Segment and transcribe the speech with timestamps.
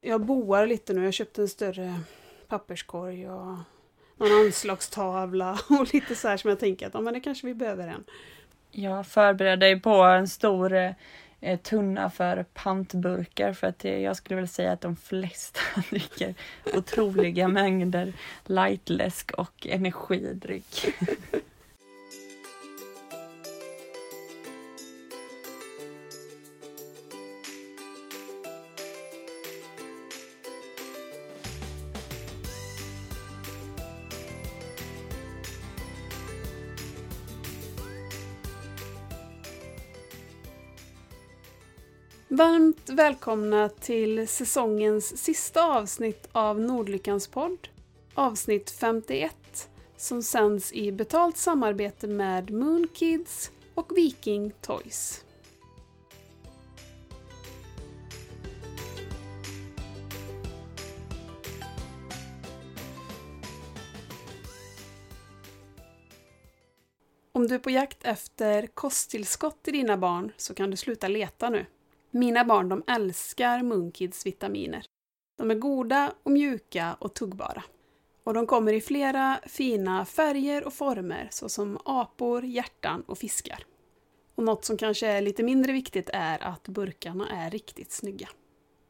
[0.00, 1.04] Jag boar lite nu.
[1.04, 2.00] Jag köpte en större
[2.48, 3.56] papperskorg och
[4.16, 7.54] någon anslagstavla och lite så här som jag tänker att ja, men det kanske vi
[7.54, 8.04] behöver en.
[8.70, 10.94] Jag förbereder dig på en stor
[11.40, 15.60] eh, tunna för pantburkar för att eh, jag skulle vilja säga att de flesta
[15.90, 16.34] dricker
[16.74, 18.12] otroliga mängder
[18.44, 20.86] lightläsk och energidryck.
[42.38, 47.68] Varmt välkomna till säsongens sista avsnitt av Nordlyckans podd.
[48.14, 55.24] Avsnitt 51 som sänds i betalt samarbete med Moonkids och Viking Toys.
[67.32, 71.50] Om du är på jakt efter kosttillskott till dina barn så kan du sluta leta
[71.50, 71.66] nu.
[72.10, 74.84] Mina barn de älskar Munkids vitaminer.
[75.38, 77.64] De är goda och mjuka och tuggbara.
[78.24, 83.64] Och de kommer i flera fina färger och former såsom apor, hjärtan och fiskar.
[84.34, 88.28] Och något som kanske är lite mindre viktigt är att burkarna är riktigt snygga.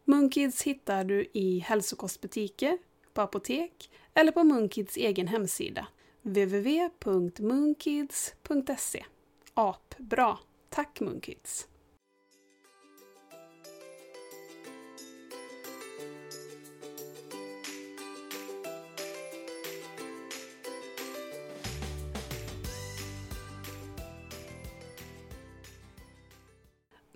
[0.05, 2.79] Munkids hittar du i hälsokostbutiker,
[3.15, 5.87] på apotek eller på Munkids egen hemsida
[6.23, 9.05] www.munkids.se.
[9.55, 10.39] Apbra!
[10.69, 11.69] Tack Munkids!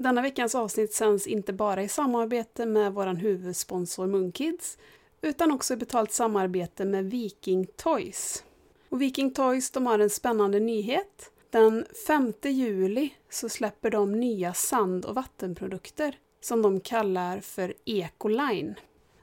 [0.03, 4.79] Denna veckans avsnitt sänds inte bara i samarbete med vår huvudsponsor Munkids
[5.21, 8.45] utan också i betalt samarbete med Viking Toys.
[8.89, 11.31] Och Viking Toys de har en spännande nyhet.
[11.51, 18.75] Den 5 juli så släpper de nya sand och vattenprodukter som de kallar för Ecoline.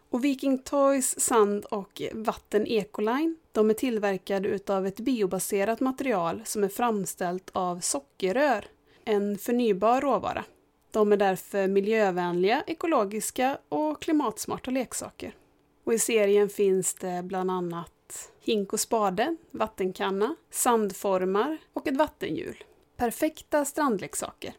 [0.09, 6.63] Och Viking Toys sand och vatten Ecoline de är tillverkade utav ett biobaserat material som
[6.63, 8.65] är framställt av sockerrör,
[9.05, 10.45] en förnybar råvara.
[10.91, 15.35] De är därför miljövänliga, ekologiska och klimatsmarta leksaker.
[15.83, 22.63] Och I serien finns det bland annat hink och spade, vattenkanna, sandformar och ett vattenhjul.
[22.97, 24.53] Perfekta strandleksaker.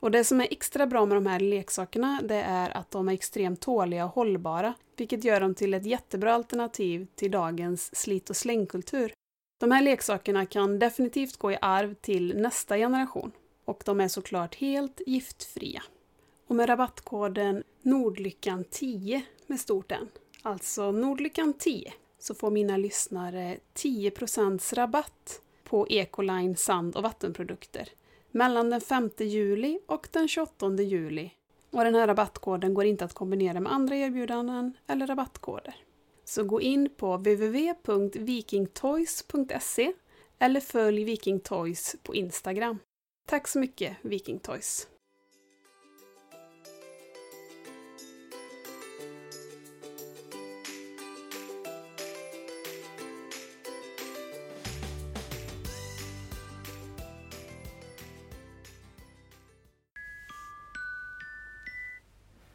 [0.00, 3.12] Och det som är extra bra med de här leksakerna det är att de är
[3.12, 8.36] extremt tåliga och hållbara, vilket gör dem till ett jättebra alternativ till dagens slit och
[8.36, 9.12] slängkultur.
[9.60, 13.32] De här leksakerna kan definitivt gå i arv till nästa generation
[13.66, 15.82] och de är såklart helt giftfria.
[16.46, 20.08] Och med rabattkoden Nordlyckan10 med stort N,
[20.42, 27.88] alltså Nordlyckan10, så får mina lyssnare 10% rabatt på Ecoline sand och vattenprodukter
[28.30, 31.30] mellan den 5 juli och den 28 juli.
[31.70, 35.76] Och den här rabattkoden går inte att kombinera med andra erbjudanden eller rabattkoder.
[36.24, 39.92] Så gå in på www.vikingtoys.se
[40.38, 42.78] eller följ Viking Toys på Instagram.
[43.28, 44.88] Tack så mycket Viking Toys!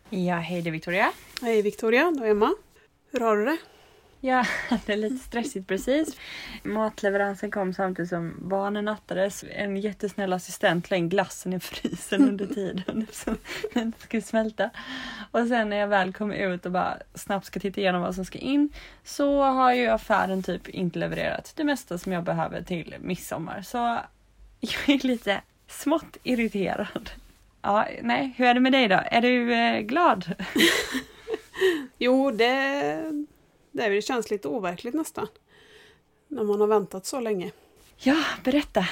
[0.09, 1.11] Ja, hej det är Victoria.
[1.41, 2.55] Hej Victoria, det är Emma.
[3.11, 3.57] Hur har du det?
[4.23, 4.45] Ja,
[4.85, 6.17] det är lite stressigt precis.
[6.63, 9.45] Matleveransen kom samtidigt som barnen nattades.
[9.49, 13.35] En jättesnäll assistent la in glassen i frysen under tiden så
[13.73, 14.69] den skulle smälta.
[15.31, 18.25] Och sen när jag väl kom ut och bara snabbt ska titta igenom vad som
[18.25, 18.69] ska in
[19.03, 23.61] så har ju affären typ inte levererat det mesta som jag behöver till midsommar.
[23.61, 23.77] Så
[24.59, 27.09] jag är lite smått irriterad.
[27.61, 28.99] Ja, nej, hur är det med dig då?
[29.05, 30.35] Är du eh, glad?
[31.97, 33.25] jo, det
[33.71, 35.27] det, det känns lite overkligt nästan.
[36.27, 37.51] När man har väntat så länge.
[37.97, 38.87] Ja, berätta!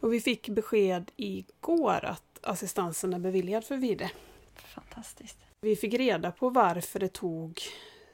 [0.00, 4.10] Och vi fick besked igår att assistansen är beviljad för Vide.
[4.54, 5.38] Fantastiskt.
[5.60, 7.60] Vi fick reda på varför det tog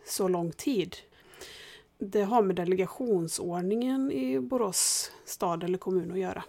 [0.07, 0.97] så lång tid.
[1.99, 6.45] Det har med delegationsordningen i Borås stad eller kommun att göra.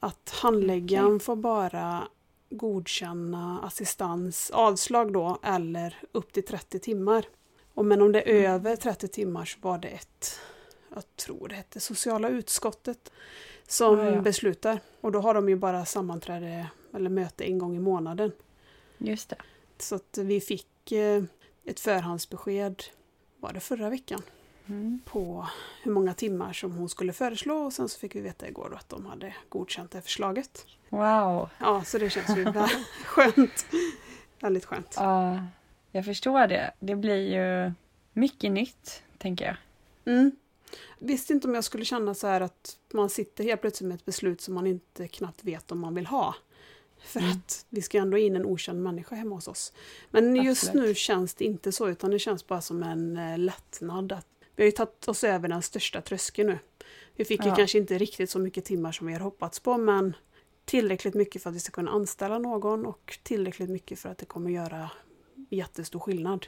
[0.00, 1.18] Att handläggaren okay.
[1.18, 2.08] får bara
[2.50, 7.24] godkänna assistans, avslag då, eller upp till 30 timmar.
[7.80, 8.52] Och men om det är mm.
[8.52, 10.40] över 30 timmar så var det ett,
[10.94, 13.12] jag tror det hette sociala utskottet,
[13.68, 14.20] som ja, ja.
[14.20, 14.80] beslutar.
[15.00, 18.32] Och då har de ju bara sammanträde eller möte en gång i månaden.
[18.98, 19.36] Just det.
[19.78, 21.22] Så att vi fick eh,
[21.64, 22.82] ett förhandsbesked,
[23.36, 24.22] var det förra veckan,
[24.66, 25.00] Mm.
[25.04, 25.46] på
[25.82, 28.88] hur många timmar som hon skulle föreslå och sen så fick vi veta igår att
[28.88, 30.66] de hade godkänt det förslaget.
[30.88, 31.48] Wow.
[31.58, 33.66] Ja, så det känns ju vä- skönt.
[34.40, 34.94] Väldigt skönt.
[34.96, 35.38] Ja,
[35.92, 36.74] jag förstår det.
[36.80, 37.72] Det blir ju
[38.12, 39.56] mycket nytt, tänker jag.
[40.14, 40.30] Mm.
[40.98, 44.04] Visste inte om jag skulle känna så här att man sitter helt plötsligt med ett
[44.04, 46.34] beslut som man inte knappt vet om man vill ha.
[47.04, 47.32] För Mm.
[47.32, 49.72] att vi ska ju ändå in en okänd människa hemma hos oss.
[50.10, 50.86] Men just Absolut.
[50.88, 54.12] nu känns det inte så, utan det känns bara som en eh, lättnad.
[54.12, 54.26] Att
[54.56, 56.58] vi har ju tagit oss över den största tröskeln nu.
[57.16, 57.56] Vi fick ju Ja.
[57.56, 60.16] kanske inte riktigt så mycket timmar som vi har hoppats på, men
[60.64, 64.26] tillräckligt mycket för att vi ska kunna anställa någon och tillräckligt mycket för att det
[64.26, 64.90] kommer göra
[65.56, 66.46] jättestor skillnad.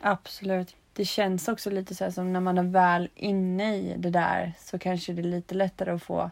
[0.00, 0.76] Absolut.
[0.92, 4.78] Det känns också lite så som när man är väl inne i det där så
[4.78, 6.30] kanske det är lite lättare att få,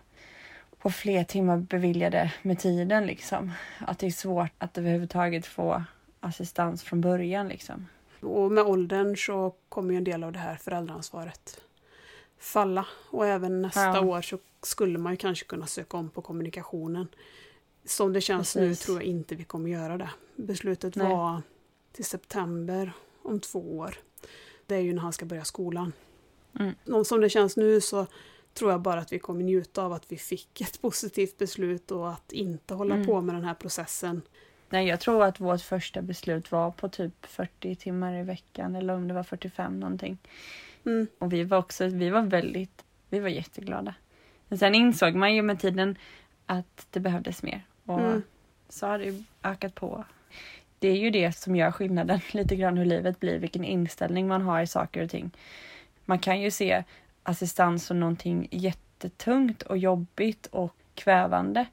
[0.79, 3.53] få fler timmar beviljade med tiden liksom.
[3.79, 5.85] Att det är svårt att överhuvudtaget få
[6.21, 7.87] assistans från början liksom.
[8.21, 11.61] Och med åldern så kommer ju en del av det här föräldraansvaret
[12.39, 12.87] falla.
[13.11, 14.01] Och även nästa Ja.
[14.01, 17.09] år så skulle man ju kanske kunna söka om på kommunikationen.
[17.85, 18.87] Som det känns nu Precis.
[18.87, 20.11] tror jag inte vi kommer göra det.
[20.37, 21.09] Beslutet Nej.
[21.09, 21.43] var
[21.93, 22.93] till september
[23.23, 23.95] om två år.
[24.67, 25.93] Det är ju när han ska börja skolan.
[26.61, 27.05] Mm.
[27.05, 28.07] Som det känns nu så
[28.55, 32.11] tror jag bara att vi kommer njuta av att vi fick ett positivt beslut och
[32.11, 33.07] att inte hålla Mm.
[33.07, 34.23] på med den här processen.
[34.71, 38.95] Nej, jag tror att vårt första beslut var på typ 40 timmar i veckan eller
[38.95, 40.19] om det var 45 någonting.
[40.85, 41.07] Mm.
[41.19, 43.95] Och vi var också, vi var väldigt, vi var jätteglada.
[44.49, 45.99] Men sen insåg man ju med tiden
[46.47, 47.67] att det behövdes mer.
[47.85, 48.23] Och Mm.
[48.69, 50.05] så har det ökat på.
[50.79, 54.43] Det är ju det som gör skillnaden lite grann hur livet blir, vilken inställning man
[54.43, 55.31] har i saker och ting.
[56.05, 56.85] Man kan ju se
[57.23, 61.67] assistans som någonting jättetungt och jobbigt och kvävande.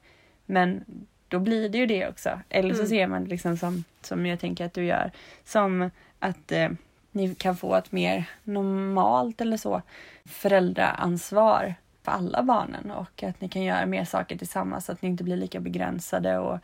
[0.46, 0.84] Men
[1.28, 2.40] då blir det ju det också.
[2.48, 2.88] Eller så Mm.
[2.88, 5.10] ser man det liksom som, som jag tänker att du gör,
[5.44, 6.68] som att eh,
[7.12, 9.82] ni kan få ett mer normalt eller så
[10.24, 15.08] föräldraansvar för alla barnen och att ni kan göra mer saker tillsammans så att ni
[15.08, 16.58] inte blir lika begränsade och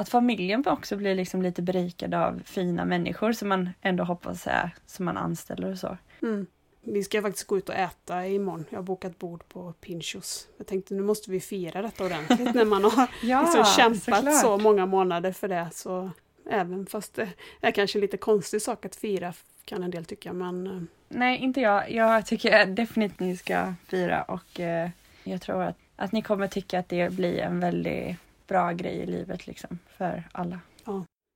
[0.00, 4.70] att familjen också blir liksom lite berikad av fina människor som man ändå hoppas är
[4.86, 5.96] som man anställer och så.
[6.22, 6.46] Mm.
[6.82, 8.64] Vi ska faktiskt gå ut och äta imorgon.
[8.70, 10.48] Jag har bokat bord på Pinchos.
[10.58, 14.58] Jag tänkte nu måste vi fira detta ordentligt när man har Ja, liksom kämpat så
[14.58, 15.68] många månader för det.
[15.72, 16.10] Så
[16.50, 17.28] även fast det
[17.60, 19.32] är kanske en lite konstig sak att fira
[19.64, 20.32] kan en del tycka.
[20.32, 21.90] Men eh, Nej, inte jag.
[21.90, 24.90] Jag tycker definitivt ni ska fira och eh,
[25.24, 28.16] jag tror att, att ni kommer tycka att det blir en väldigt
[28.50, 30.60] bra grej i livet liksom för alla.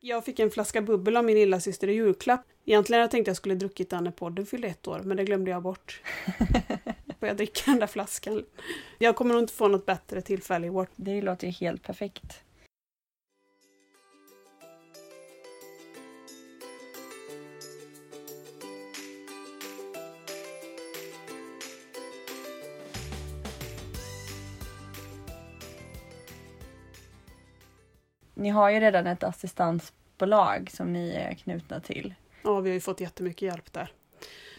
[0.01, 2.41] jag fick en flaska bubbel av min lilla syster i julklapp.
[2.65, 5.17] Egentligen hade jag tänkt att jag skulle druckit den när podden fyllde ett år, men
[5.17, 6.03] det glömde jag bort.
[7.21, 8.45] Får jag dricka den där flaskan?
[8.99, 10.87] Jag kommer nog inte få något bättre tillfälle i år.
[10.97, 12.44] Det låter ju helt perfekt.
[28.45, 32.15] Ni har ju redan ett assistansbolag som ni är knutna till.
[32.43, 33.93] Ja, vi har ju fått jättemycket hjälp där.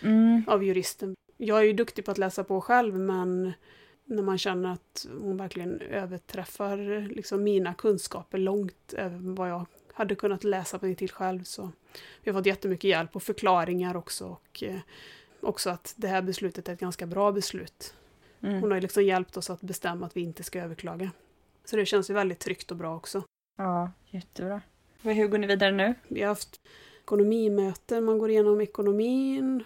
[0.02, 0.44] Mm.
[0.48, 1.16] av juristen.
[1.38, 3.54] Jag är ju duktig på att läsa på själv men
[4.06, 6.78] när man känner att hon verkligen överträffar
[7.16, 11.72] liksom mina kunskaper långt över vad jag hade kunnat läsa mig till själv så
[12.24, 14.80] vi har fått jättemycket hjälp och förklaringar också och eh,
[15.42, 17.94] också att det här beslutet är ett ganska bra beslut.
[18.42, 18.62] Mm.
[18.62, 21.12] Hon har liksom hjälpt oss att bestämma att vi inte ska överklaga.
[21.66, 23.24] Så det känns ju väldigt tryggt och bra också.
[23.56, 24.62] Ja, jättebra.
[25.04, 25.94] Och hur går ni vidare nu?
[26.08, 26.62] Vi har haft
[27.02, 29.64] ekonomimöten, man går igenom ekonomin.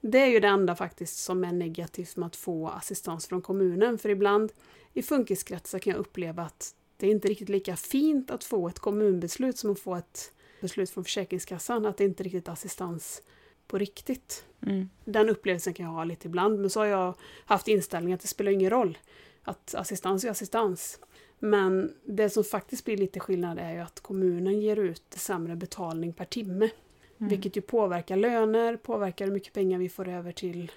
[0.00, 3.98] Det är ju det enda faktiskt som är negativt med att få assistans från kommunen.
[3.98, 4.52] För ibland
[4.92, 8.78] i funkiskretsar kan jag uppleva att det är inte riktigt lika fint att få ett
[8.78, 11.86] kommunbeslut som att få ett beslut från Försäkringskassan.
[11.86, 13.22] Att det inte är riktigt assistans
[13.66, 14.44] på riktigt.
[14.62, 14.88] Mm.
[15.04, 16.60] Den upplevelsen kan jag ha lite ibland.
[16.60, 17.14] Men så har jag
[17.44, 18.98] haft inställningen att det spelar ingen roll.
[19.42, 21.00] Att assistans är assistans.
[21.38, 26.12] Men det som faktiskt blir lite skillnad är ju att kommunen ger ut sämre betalning
[26.12, 26.70] per timme.
[27.18, 27.28] Mm.
[27.30, 30.72] Vilket ju påverkar löner, påverkar hur mycket pengar vi får över till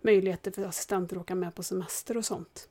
[0.00, 2.68] möjligheter för assistenter att åka med på semester och sånt.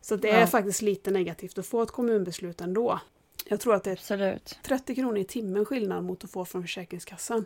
[0.00, 0.46] Så det är Ja.
[0.46, 3.00] faktiskt lite negativt att få ett kommunbeslut ändå.
[3.48, 4.58] Jag tror att det är Absolut.
[4.62, 7.44] 30 kronor i timmen skillnad mot att få från Försäkringskassan.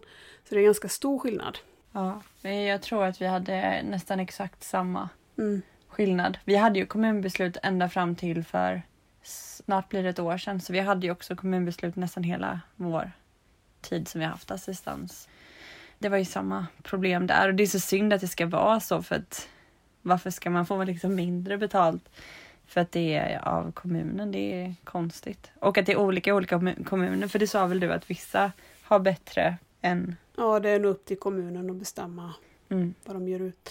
[0.48, 1.58] Så det är ganska stor skillnad.
[1.92, 5.08] Ja, men jag tror att vi hade nästan exakt samma
[5.38, 5.62] Mm.
[5.88, 6.38] skillnad.
[6.44, 8.82] Vi hade ju kommunbeslut ända fram till för
[9.64, 10.60] snart blir det ett år sedan.
[10.60, 13.10] Så vi hade ju också kommunbeslut nästan hela vår
[13.80, 15.28] tid som vi haft assistans.
[15.98, 18.80] Det var ju samma problem där och det är så synd att det ska vara
[18.80, 19.48] så för att
[20.02, 22.08] varför ska man få liksom mindre betalt
[22.66, 24.32] för att det är av kommunen?
[24.32, 25.50] Det är konstigt.
[25.60, 28.10] Och att det är olika i olika kommu- kommuner för det sa väl du att
[28.10, 28.52] vissa
[28.82, 32.34] har bättre än Ja, det är nog upp till kommunen att bestämma
[32.68, 32.94] Mm.
[33.04, 33.70] vad de gör ut.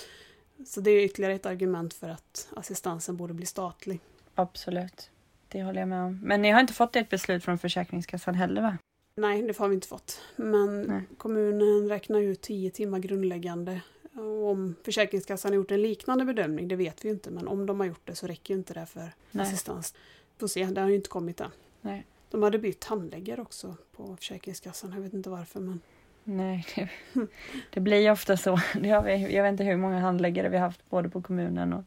[0.65, 3.99] Så det är ytterligare ett argument för att assistansen borde bli statlig.
[4.35, 5.09] Absolut.
[5.53, 6.19] Det håller jag med om.
[6.23, 8.77] Men ni har inte fått ett beslut från Försäkringskassan heller va?
[9.15, 10.21] Nej, det har vi inte fått.
[10.35, 11.01] Men Nej.
[11.17, 13.81] kommunen räknar ut 10 timmar grundläggande.
[14.13, 17.31] Och om Försäkringskassan har gjort en liknande bedömning, det vet vi ju inte.
[17.31, 19.47] Men om de har gjort det så räcker ju inte det för Nej.
[19.47, 19.95] assistans.
[20.37, 21.51] Får se, det har ju inte kommit än.
[21.81, 22.05] Nej.
[22.29, 24.93] De hade bytt handläggare också på Försäkringskassan.
[24.93, 25.81] Jag vet inte varför men...
[26.23, 26.89] Nej, det,
[27.69, 28.59] det blir ju ofta så.
[28.81, 31.73] Det har vi, jag vet inte hur många handläggare vi har haft både på kommunen
[31.73, 31.83] och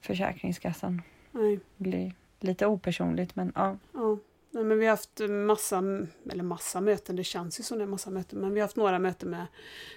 [0.00, 1.02] Försäkringskassan.
[1.32, 1.60] Nej.
[1.76, 3.78] Det blir lite opersonligt men ja.
[3.92, 4.18] Ja.
[4.50, 5.78] Nej, men vi har haft massa,
[6.30, 8.76] eller massa möten, det känns ju som det är massa möten, men vi har haft
[8.76, 9.46] några möten med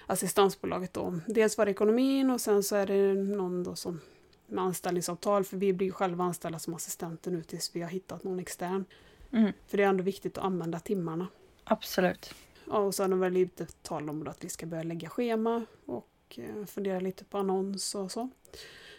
[0.06, 1.20] assistansbolaget då.
[1.26, 4.00] Dels var det ekonomin och sen så är det någon då som
[4.46, 8.24] med anställningsavtal, för vi blir ju själva anställda som assistenter nu tills vi har hittat
[8.24, 8.84] någon extern.
[9.32, 11.26] Mm, För det är ändå viktigt att använda timmarna.
[11.64, 12.34] absolut.
[12.66, 15.66] Ja, och så har väl lite tal om då att vi ska börja lägga schema
[15.86, 18.28] och eh, fundera lite på annons och så.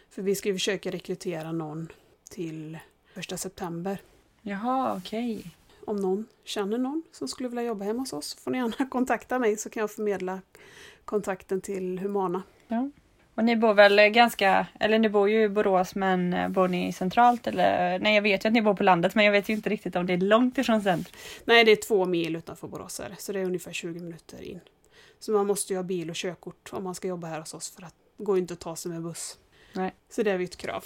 [0.08, 1.88] För vi ska ju försöka rekrytera någon
[2.30, 2.78] till
[3.14, 3.98] första september.
[4.42, 5.44] Jaha, okej.
[5.86, 9.38] Om någon känner någon som skulle vilja jobba hemma hos oss får ni gärna kontakta
[9.38, 10.40] mig så kan jag förmedla
[11.04, 12.42] kontakten till Humana.
[13.34, 16.92] Och ni bor väl ganska, eller ni bor ju i Borås men eh, bor ni
[16.92, 17.98] centralt eller?
[17.98, 19.96] Nej jag vet ju att ni bor på landet men jag vet ju inte riktigt
[19.96, 21.16] om det är långt ifrån centrum.
[21.44, 24.42] Nej, det är två mil utanför Borås är det, så det är ungefär 20 minuter
[24.42, 24.60] in.
[25.18, 27.70] Så man måste ju ha bil och körkort om man ska jobba här hos oss
[27.70, 29.38] för att det går ju inte att ta sig med buss.
[29.72, 29.94] Nej.
[30.10, 30.84] Så det är ju ett krav.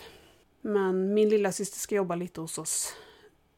[0.68, 2.94] Men min lilla syster ska jobba lite hos oss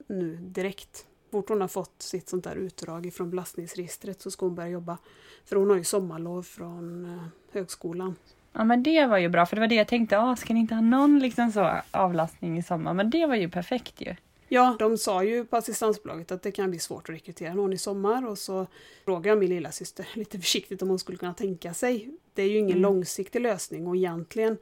[0.06, 1.06] nu direkt.
[1.30, 4.98] Fort hon har fått sitt sånt där utdrag ifrån belastningsregistret så ska hon börja jobba.
[5.44, 8.16] För hon har ju sommarlov från eh, högskolan.
[8.52, 10.60] Ja men det var ju bra för det var det jag tänkte, ah, ska ni
[10.60, 12.94] inte ha någon liksom så avlastning i sommar?
[12.94, 14.14] Men det var ju perfekt ju.
[14.48, 17.78] Ja, de sa ju på assistansbolaget att det kan bli svårt att rekrytera någon i
[17.78, 18.66] sommar och så
[19.04, 22.10] frågade jag min lilla syster lite försiktigt om hon skulle kunna tänka sig.
[22.34, 22.82] Det är ju ingen Mm.
[22.82, 24.56] långsiktig lösning och egentligen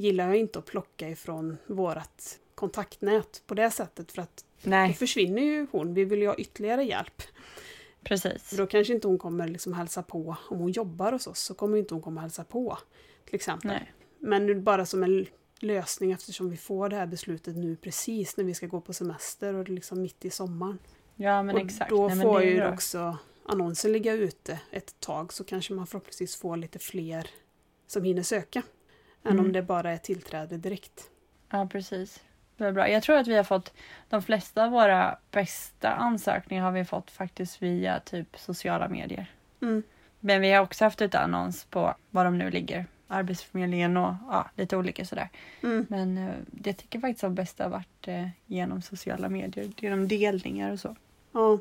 [0.00, 4.94] gillar jag inte att plocka ifrån vårat kontaktnät på det sättet för att då Nej,
[4.94, 5.94] försvinner ju hon.
[5.94, 7.22] Vi vill ju ha ytterligare hjälp.
[8.02, 8.50] precis.
[8.50, 10.36] Då kanske inte hon kommer liksom hälsa på.
[10.48, 12.78] Om hon jobbar hos oss så kommer inte hon komma hälsa på.
[13.24, 13.70] Till exempel.
[13.70, 13.92] Nej.
[14.18, 15.26] Men nu bara som en
[15.60, 19.54] lösning eftersom vi får det här beslutet nu precis när vi ska gå på semester
[19.54, 20.78] och det är liksom mitt i sommaren.
[21.16, 21.90] Ja men och exakt.
[21.90, 26.36] då Nej, men får ju också annonsen ligga ute ett tag så kanske man förhoppningsvis
[26.36, 27.30] får lite fler
[27.86, 28.62] som hinner söka.
[29.24, 29.44] Än Mm.
[29.44, 31.02] om det bara är tillträde direkt.
[31.50, 32.20] Ja precis.
[32.56, 32.88] Det var bra.
[32.88, 33.72] Jag tror att vi har fått
[34.08, 39.26] de flesta av våra bästa ansökningar har vi fått faktiskt via typ sociala medier.
[39.62, 39.82] Mm.
[40.20, 42.86] Men vi har också haft ut annons på var de nu ligger.
[43.08, 45.28] Arbetsförmedlingen och ja, lite olika sådär.
[45.62, 45.86] Mm.
[45.88, 49.70] Men eh, det tycker jag faktiskt de bästa har varit eh, genom sociala medier.
[49.76, 50.96] Genom delningar och så.
[51.32, 51.58] Ja,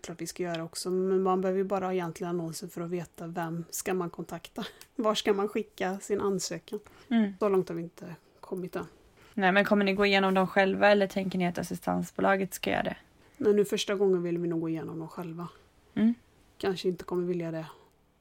[0.00, 0.90] klart vi ska göra också.
[0.90, 4.64] Men man behöver ju bara ha egentligen annonser för att veta vem ska man kontakta.
[4.96, 6.80] Var ska man skicka sin ansökan?
[7.10, 7.32] Mm.
[7.38, 8.86] Så långt har vi inte kommit än.
[9.34, 12.82] Nej men kommer ni gå igenom dem själva eller tänker ni att assistansbolaget ska göra
[12.82, 12.96] det?
[13.36, 15.48] Men nu första gången vill vi nog gå igenom dem själva.
[15.94, 16.14] Mm.
[16.58, 17.66] Kanske inte kommer vilja det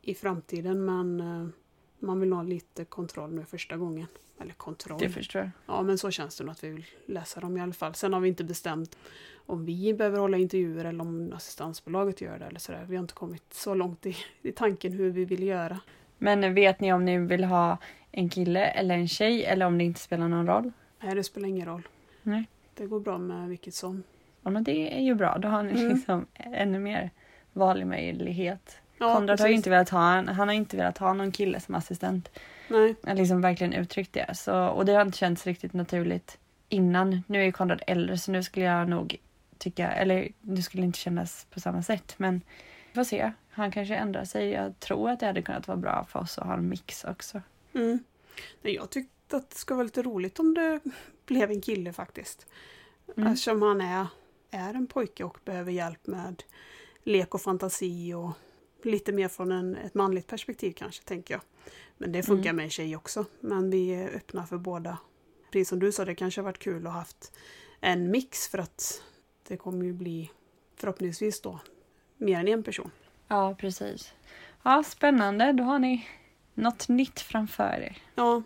[0.01, 1.47] i framtiden men eh,
[1.99, 4.07] man vill ha lite kontroll nu första gången.
[4.39, 4.99] Eller kontroll.
[4.99, 5.49] Det förstår jag.
[5.65, 7.95] Ja men så känns det nog att vi vill läsa dem i alla fall.
[7.95, 8.97] Sen har vi inte bestämt
[9.47, 12.85] om vi behöver hålla intervjuer eller om assistansbolaget gör det eller sådär.
[12.89, 15.79] Vi har inte kommit så långt i, i tanken hur vi vill göra.
[16.17, 17.77] Men vet ni om ni vill ha
[18.11, 20.71] en kille eller en tjej eller om det inte spelar någon roll?
[21.03, 21.87] Nej det spelar ingen roll.
[22.23, 22.47] Nej.
[22.73, 24.03] Det går bra med vilket som.
[24.43, 25.37] Ja men det är ju bra.
[25.37, 25.93] Då har ni Mm.
[25.95, 27.11] liksom ännu mer
[27.53, 28.77] valmöjlighet.
[28.97, 31.59] Ja, Konrad har ju inte velat ha en, han har inte velat ha någon kille
[31.59, 32.29] som assistent.
[32.69, 32.95] Nej.
[33.03, 34.37] Han liksom verkligen uttryckt det.
[34.37, 36.37] Så, och det har inte känts riktigt naturligt
[36.69, 37.23] innan.
[37.27, 39.17] Nu är Konrad äldre så nu skulle jag nog
[39.59, 42.13] tycka, eller det skulle inte kännas på samma sätt.
[42.17, 42.41] Men
[42.87, 43.31] vi får se.
[43.49, 44.49] Han kanske ändrar sig.
[44.49, 47.41] Jag tror att det hade kunnat vara bra för oss att ha en mix också.
[47.73, 47.99] Mm.
[48.61, 50.79] Nej, jag tyckte att det skulle vara lite roligt om det
[51.25, 52.47] blev en kille faktiskt.
[53.17, 53.27] Mm.
[53.27, 54.07] Eftersom han är,
[54.51, 56.43] är en pojke och behöver hjälp med
[57.03, 58.31] lek och fantasi och
[58.83, 61.41] lite mer från en, ett manligt perspektiv kanske, tänker jag.
[61.97, 62.55] Men det funkar Mm.
[62.55, 63.25] med en tjej också.
[63.39, 64.97] Men vi är öppna för båda.
[65.51, 67.31] Precis som du sa, det kanske har varit kul att ha haft
[67.79, 69.03] en mix för att
[69.47, 70.31] det kommer ju bli
[70.75, 71.59] förhoppningsvis då
[72.17, 72.91] mer än en person.
[73.27, 74.13] Ja, precis.
[74.63, 75.51] Ja, spännande.
[75.51, 76.07] Då har ni
[76.53, 77.97] något nytt framför er.
[78.15, 78.43] Ja,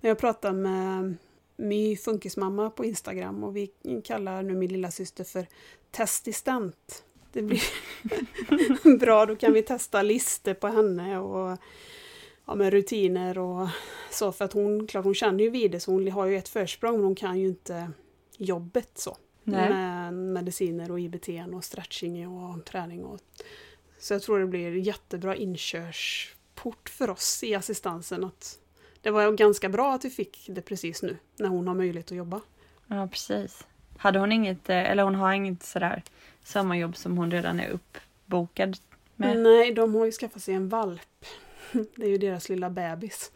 [0.00, 1.16] när jag pratar med
[1.56, 3.70] My funkismamma på Instagram och vi
[4.04, 5.46] kallar nu min lilla syster för
[5.90, 7.04] testistent.
[7.32, 11.58] Det blir bra, då kan vi testa listor på henne och
[12.44, 13.68] ja, med rutiner och
[14.10, 16.48] så för att hon, klart hon känner ju vid det så hon har ju ett
[16.48, 17.90] försprång men hon kan ju inte
[18.38, 19.16] jobbet så.
[19.44, 19.68] Nej.
[19.68, 23.20] Med mediciner och IBT och stretching och träning och
[23.98, 28.24] Så jag tror det blir jättebra inkörsport för oss i assistansen.
[28.24, 28.58] Att
[29.00, 32.16] det var ganska bra att vi fick det precis nu, när hon har möjlighet att
[32.16, 32.40] jobba.
[32.86, 33.66] Ja, precis.
[33.96, 36.02] Hade hon inget, eh, eller hon har inget sådär
[36.44, 38.76] sommarjobb som hon redan är uppbokad
[39.16, 39.38] med?
[39.38, 41.26] Nej, de har ju skaffat sig en valp.
[41.72, 43.32] Det är ju deras lilla bebis.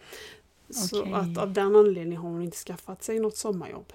[0.71, 1.13] Så Okej.
[1.13, 3.93] att av den anledningen har hon inte skaffat sig något sommarjobb.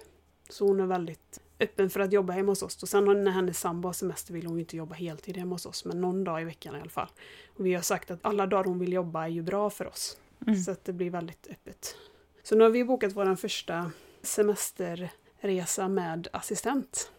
[0.50, 2.84] Så hon är väldigt öppen för att jobba hemma hos oss.
[2.84, 5.86] Och sen när hennes sambo har semester vill hon inte jobba heltid hemma hos oss,
[5.86, 7.10] men någon dag i veckan i alla fall.
[7.58, 10.18] Och vi har sagt att alla dagar hon vill jobba är ju bra för oss.
[10.48, 10.60] Mm.
[10.60, 11.96] Så att det blir väldigt öppet.
[12.44, 13.92] Så nu har vi bokat vår första
[14.22, 17.12] semesterresa med assistent.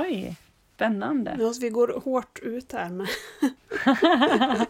[0.00, 0.36] Oj,
[0.74, 1.36] spännande.
[1.40, 3.08] Ja, vi går hårt ut här med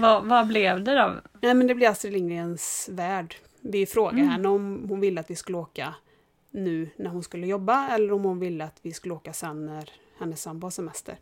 [0.00, 1.14] vad, vad blev det då?
[1.40, 3.34] Nej men det blir Astrid Lindgrens värld.
[3.60, 4.28] Vi frågade Mm.
[4.28, 5.94] henne om hon ville att vi skulle åka
[6.50, 9.92] nu när hon skulle jobba eller om hon ville att vi skulle åka sen när
[10.18, 11.16] hennes sambo har semester.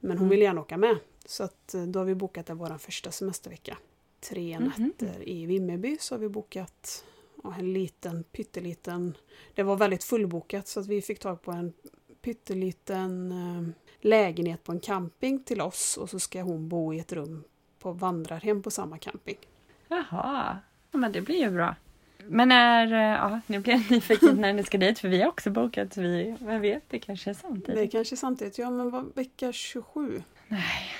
[0.00, 0.28] Men hon Mm.
[0.28, 0.96] ville gärna åka med.
[1.26, 3.78] Så att, eh, då har vi bokat vår första semestervecka.
[4.20, 4.72] Tre Mhm.
[4.76, 7.04] nätter i Vimmerby så har vi bokat
[7.44, 9.16] ja, en liten pytteliten...
[9.54, 11.72] Det var väldigt fullbokat så att vi fick tag på en
[12.26, 17.12] pytteliten eh, lägenhet på en camping till oss och så ska hon bo i ett
[17.12, 17.44] rum
[17.78, 19.36] på vandrarhem på samma camping.
[19.88, 20.58] Jaha,
[20.90, 21.76] ja, men det blir ju bra.
[22.18, 25.28] Men är, eh, ja, nu blir jag nyfiken när ni ska dit för vi har
[25.28, 25.96] också bokat.
[25.96, 27.74] Vi, vem vet, det kanske är samtidigt.
[27.74, 30.22] Det är kanske samtidigt, ja men vad, vecka 27?
[30.48, 30.90] Nej,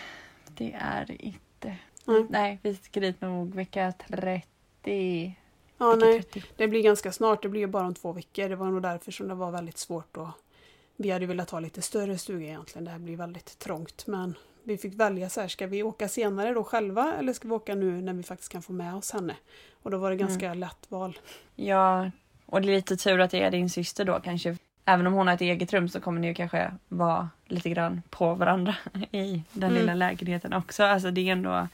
[0.48, 1.76] det är inte.
[2.04, 2.26] Nej.
[2.28, 5.36] Nej, vi ska dit nog vecka 30.
[5.78, 6.42] Ja, vecka nej, 30.
[6.56, 8.48] det blir ganska snart, det blir ju bara om två veckor.
[8.48, 10.45] Det var nog därför som det var väldigt svårt att...
[10.96, 14.06] Vi hade velat ha lite större stuga egentligen, det här blir väldigt trångt.
[14.06, 17.54] Men vi fick välja så här, ska vi åka senare då själva eller ska vi
[17.54, 19.36] åka nu när vi faktiskt kan få med oss henne?
[19.82, 21.18] Och då var det ganska lätt val.
[21.54, 22.10] Ja,
[22.46, 24.56] och det är lite tur att det är din syster då kanske.
[24.84, 28.02] Även om hon har ett eget rum så kommer ni ju kanske vara lite grann
[28.10, 28.76] på varandra
[29.12, 29.74] i den Mm.
[29.80, 30.82] lilla lägenheten också.
[30.82, 31.68] Alltså det är ändå,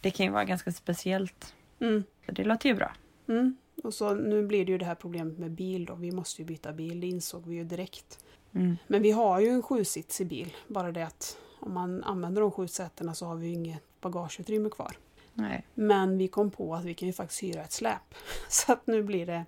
[0.00, 1.54] det kan ju vara ganska speciellt.
[1.80, 2.04] Mm.
[2.26, 2.92] Så det låter ju bra.
[3.28, 3.56] Mm.
[3.84, 5.94] Och så nu blir det ju det här problemet med bil då.
[5.94, 8.18] Vi måste ju byta bil, det insåg vi ju direkt.
[8.54, 8.76] Mm.
[8.86, 12.68] Men vi har ju en sjusitsig bil, bara det att om man använder de sju
[12.68, 14.96] sätena så har vi inget bagageutrymme kvar.
[15.34, 15.66] Nej.
[15.74, 18.14] Men vi kom på att vi kan ju faktiskt hyra ett släp.
[18.48, 19.44] Så att nu blir det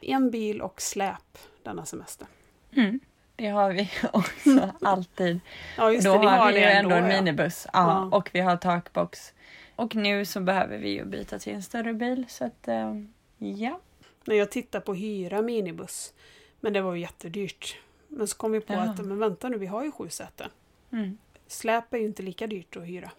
[0.00, 2.26] en bil och släp denna semester.
[2.72, 3.00] Mm.
[3.36, 5.40] Det har vi också alltid.
[5.76, 7.16] Ja just Då det, har vi ju ändå en ja.
[7.16, 7.66] minibuss.
[7.72, 8.16] Ja, Ja.
[8.16, 9.32] Och vi har takbox.
[9.76, 12.24] Och nu så behöver vi ju byta till en större bil.
[12.28, 12.94] Så att, eh,
[13.38, 13.80] ja.
[14.24, 16.12] När jag tittade på hyra minibuss.
[16.60, 17.76] Men det var ju jättedyrt.
[18.08, 18.80] Men så kom vi på Ja.
[18.80, 20.50] att men vänta nu, vi har ju sju säten.
[20.90, 21.18] Mm.
[21.46, 23.10] Släp är ju inte lika dyrt att hyra.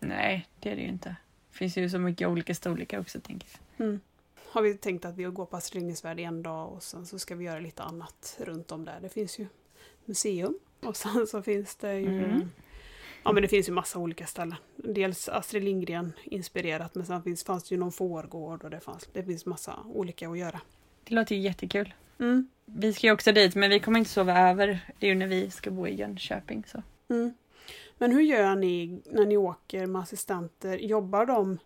[0.00, 1.16] Nej, det är det ju inte.
[1.50, 3.86] Det finns ju så mycket olika storlekar också tänker jag.
[3.86, 4.00] Mm.
[4.48, 7.18] Har vi tänkt att vi går på Astrid Lindgrens Värld en dag och sen så
[7.18, 8.98] ska vi göra lite annat runt om där.
[9.02, 9.46] Det finns ju
[10.04, 12.50] museum och sen så finns det ju Mm.
[13.24, 14.54] Ja men det finns ju massa olika ställen.
[14.76, 19.08] Dels Astrid Lindgren inspirerat men sen finns, fanns det ju någon fårgård och det, fanns,
[19.12, 20.60] det finns massa olika att göra.
[21.04, 21.94] Det låter ju jättekul.
[22.20, 22.48] Mm.
[22.64, 24.80] Vi ska ju också dit men vi kommer inte sova över.
[24.98, 26.64] Det är ju när vi ska bo i Jönköping.
[26.66, 26.82] Så.
[27.10, 27.34] Mm.
[27.98, 30.78] Men hur gör ni när ni åker med assistenter?
[30.78, 31.58] Jobbar de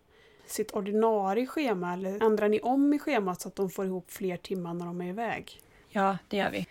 [0.45, 4.37] sitt ordinarie schema eller ändrar ni om i schemat så att de får ihop fler
[4.37, 5.61] timmar när de är iväg?
[5.89, 6.67] Ja, det gör vi.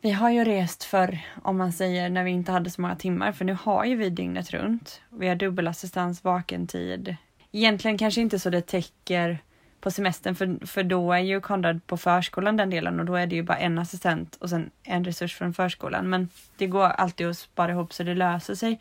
[0.00, 3.32] Vi har ju rest för om man säger när vi inte hade så många timmar
[3.32, 5.00] för nu har ju vi dygnet runt.
[5.08, 7.16] Vi har dubbelassistans, vakentid.
[7.52, 9.38] Egentligen kanske inte så det täcker
[9.86, 13.26] på semestern för, för då är ju Konrad på förskolan den delen och då är
[13.26, 16.10] det ju bara en assistent och sen en resurs från förskolan.
[16.10, 18.80] Men det går alltid att spara ihop så det löser sig.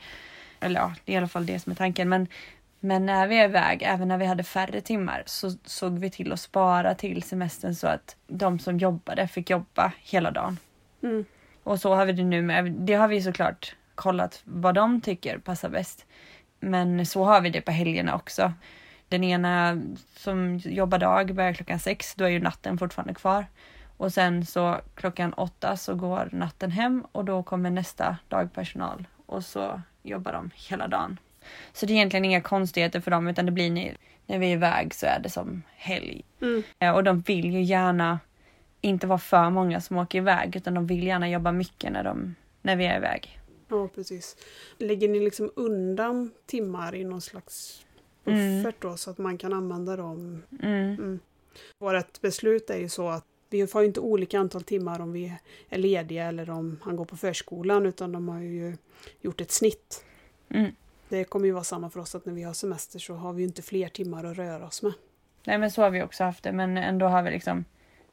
[0.59, 2.09] Eller ja, det är i alla fall det som är tanken.
[2.09, 2.27] Men,
[2.79, 6.31] men när vi är iväg, även när vi hade färre timmar, så såg vi till
[6.31, 10.57] att spara till semestern så att de som jobbade fick jobba hela dagen.
[11.03, 11.25] Mm.
[11.63, 12.71] Och så har vi det nu med.
[12.71, 16.05] Det har vi såklart kollat vad de tycker passar bäst.
[16.59, 18.53] Men så har vi det på helgerna också.
[19.15, 19.81] Den ena
[20.17, 23.45] som jobbar dag börjar klockan sex, då är ju natten fortfarande kvar.
[23.97, 29.45] Och sen så klockan åtta så går natten hem och då kommer nästa dagpersonal och
[29.45, 31.17] så jobbar de hela dagen.
[31.73, 34.51] Så det är egentligen inga konstigheter för dem utan det blir när, när vi är
[34.51, 36.21] iväg så är det som helg.
[36.41, 36.63] Mm.
[36.79, 38.19] Eh, Och de vill ju gärna
[38.81, 42.35] inte vara för många som åker iväg utan de vill gärna jobba mycket när, de,
[42.61, 43.39] när vi är iväg.
[43.67, 44.37] Ja, precis.
[44.77, 47.85] Lägger ni liksom undan timmar i någon slags.
[48.25, 50.43] Buffert då så att man kan använda dem?
[50.61, 50.93] Mm.
[50.93, 51.19] Mm.
[51.79, 55.33] Vårt beslut är ju så att vi får ju inte olika antal timmar om vi
[55.69, 58.77] är lediga eller om han går på förskolan utan de har ju
[59.21, 60.05] gjort ett snitt.
[60.49, 60.71] Mm.
[61.09, 63.41] Det kommer ju vara samma för oss att när vi har semester så har vi
[63.41, 64.93] ju inte fler timmar att röra oss med.
[65.43, 67.65] Nej men så har vi också haft det men ändå har vi liksom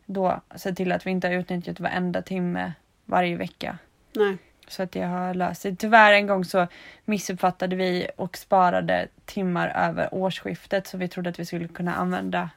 [0.06, 2.72] då sett till att vi inte har utnyttjat varenda timme
[3.04, 3.78] varje vecka.
[4.12, 4.38] Nej.
[4.72, 5.76] Så att det har löst sig.
[5.76, 6.66] Tyvärr en gång så
[7.04, 12.50] missuppfattade vi och sparade timmar över årsskiftet så vi trodde att vi skulle kunna använda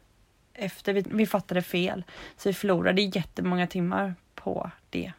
[0.54, 0.94] efter.
[0.94, 2.04] Vi, vi fattade fel.
[2.38, 5.12] Så vi förlorade jättemånga timmar på det.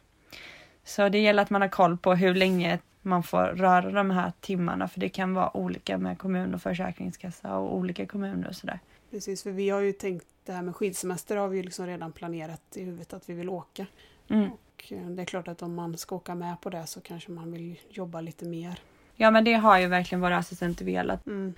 [0.83, 4.31] Så det gäller att man har koll på hur länge man får röra de här
[4.39, 8.79] timmarna för det kan vara olika med kommun och försäkringskassa och olika kommuner och sådär.
[9.11, 12.11] Precis, för vi har ju tänkt det här med skidsemester har vi ju liksom redan
[12.11, 13.85] planerat i huvudet att vi vill åka.
[14.29, 14.49] Mm.
[14.77, 17.31] Och eh, det är klart att om man ska åka med på det så kanske
[17.31, 18.79] man vill jobba lite mer.
[19.15, 21.25] Ja men det har ju verkligen våra assistenter velat.
[21.25, 21.53] Mm.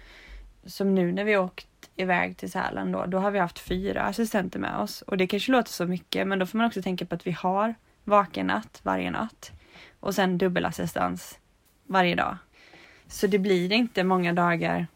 [0.65, 4.60] Som nu när vi åkt iväg till Sälen då, då har vi haft fyra assistenter
[4.60, 5.01] med oss.
[5.01, 7.32] Och det kanske låter så mycket men då får man också tänka på att vi
[7.32, 9.51] har vaken natt varje natt.
[9.99, 11.39] Och sen dubbelassistans
[11.86, 12.38] varje dag.
[13.08, 14.88] Så det blir inte många dagar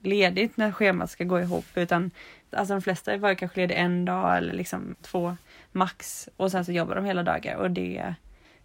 [0.00, 2.10] ledigt när schemat ska gå ihop utan
[2.50, 5.36] alltså de flesta var kanske lediga en dag eller liksom två
[5.76, 8.14] max och sen så jobbar de hela dagar och det,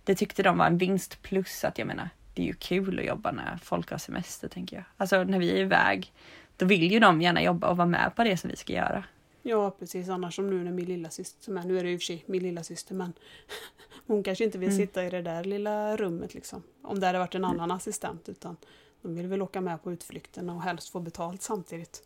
[0.04, 3.06] det tyckte de var en vinst plus att jag menar det är ju kul att
[3.06, 4.86] jobba när folk har semester tänker jag.
[4.98, 6.14] Alltså när vi är iväg
[6.58, 9.04] då vill ju de gärna jobba och vara med på det som vi ska göra.
[9.44, 12.00] Ja precis, annars som nu när min lilla syster, men nu är det i och
[12.00, 13.14] för sig min lilla syster men
[14.08, 14.78] hon kanske inte vill Mm.
[14.82, 16.64] sitta i det där lilla rummet liksom.
[16.82, 18.58] Om det hade varit en annan assistent utan
[19.02, 22.04] de vill väl åka med på utflykterna och helst få betalt samtidigt.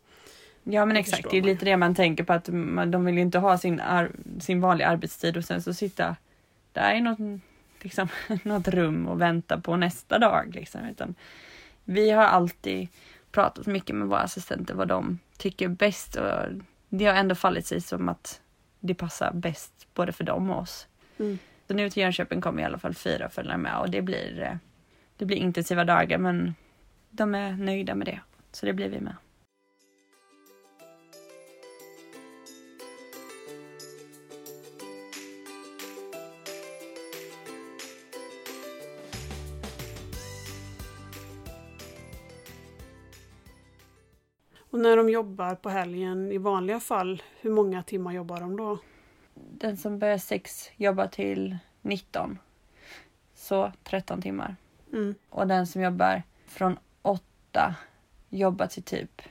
[0.68, 3.20] Ja men exakt, det är lite det man tänker på att man, de vill ju
[3.20, 6.16] inte ha sin, ar, sin vanliga arbetstid och sen så sitta
[6.72, 7.40] där i något,
[7.80, 8.08] liksom,
[8.42, 10.54] något rum och vänta på nästa dag.
[10.54, 10.80] Liksom.
[10.90, 11.14] Utan
[11.84, 12.88] vi har alltid
[13.30, 16.32] pratat mycket med våra assistenter vad de tycker bäst och
[16.88, 18.40] det har ändå fallit sig som att
[18.80, 20.88] det passar bäst både för dem och oss.
[21.18, 21.38] Mm.
[21.66, 24.56] Så nu till Jönköping kommer i alla fall fyra följa med och det blir, eh,
[25.16, 26.54] det blir intensiva dagar men
[27.10, 28.20] de är nöjda med det.
[28.52, 29.14] Så det blir vi med.
[44.86, 48.78] När de jobbar på helgen i vanliga fall, hur många timmar jobbar de då?
[49.34, 52.38] Den som börjar 6 jobbar till 19.
[53.34, 54.56] Så 13 timmar.
[54.92, 55.14] Mm.
[55.30, 57.74] Och den som jobbar från 8
[58.28, 59.22] jobbar till typ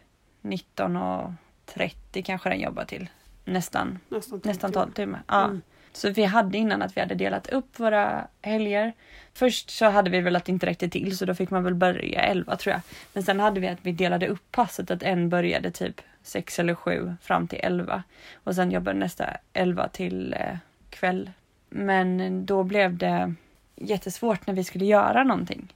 [0.41, 1.31] 19 och
[1.65, 3.09] 30 kanske den jobbar till.
[3.45, 5.23] Nästan, Nästan, nästan 12 12 timmar.
[5.27, 5.45] Ja.
[5.45, 5.61] Mm.
[5.95, 8.93] Så vi hade innan att vi hade delat upp våra helger.
[9.33, 11.75] Först så hade vi väl att det inte räckte till så då fick man väl
[11.75, 12.81] börja 11 tror jag.
[13.13, 16.75] Men sen hade vi att vi delade upp passet att en började typ 6 eller
[16.75, 18.03] 7 fram till 11
[18.43, 20.57] och sen jobbade nästa 11 till eh,
[20.89, 21.31] kväll.
[21.69, 23.33] Men då blev det
[23.75, 25.73] jättesvårt när vi skulle göra någonting.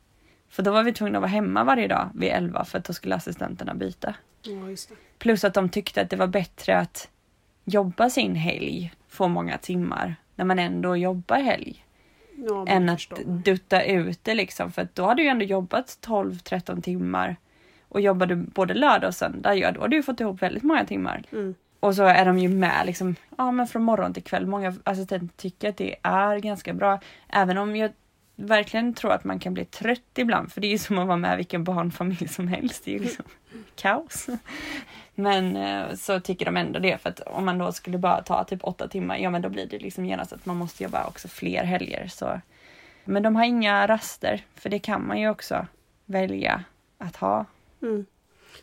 [0.50, 2.94] För då var vi tvungna att vara hemma varje dag vid 11 för att då
[2.94, 4.16] skulle assistenterna byta.
[4.42, 4.76] Ja.
[5.18, 7.10] Plus att de tyckte att det var bättre att
[7.66, 11.86] jobba sin helg, få många timmar, när man ändå jobbar helg.
[12.48, 14.72] Ja, än att dutta ut det liksom.
[14.72, 17.36] För att då har du ju ändå jobbat 12-13 timmar.
[17.90, 20.86] Och jobbar du både lördag och söndag, ja då har du fått ihop väldigt många
[20.86, 21.24] timmar.
[21.32, 21.56] Mm.
[21.80, 24.48] Och så är de ju med liksom, ja men från morgon till kväll.
[24.48, 27.00] Många assistenter tycker att det är ganska bra.
[27.30, 27.92] Även om jag
[28.36, 30.52] verkligen tror att man kan bli trött ibland.
[30.52, 32.86] För det är ju som att vara med vilken barnfamilj som helst.
[32.86, 33.26] Det är ju liksom
[33.76, 34.28] kaos.
[35.20, 36.98] Men eh, så tycker de ändå det.
[36.98, 39.66] För att om man då skulle bara ta typ åtta timmar, ja men då blir
[39.66, 42.08] det liksom genast att man måste jobba också fler helger.
[42.08, 42.42] Så.
[43.06, 44.46] Men de har inga raster.
[44.56, 45.68] För det kan man ju också
[46.06, 46.64] välja
[46.98, 47.46] att ha.
[47.82, 48.06] Mm.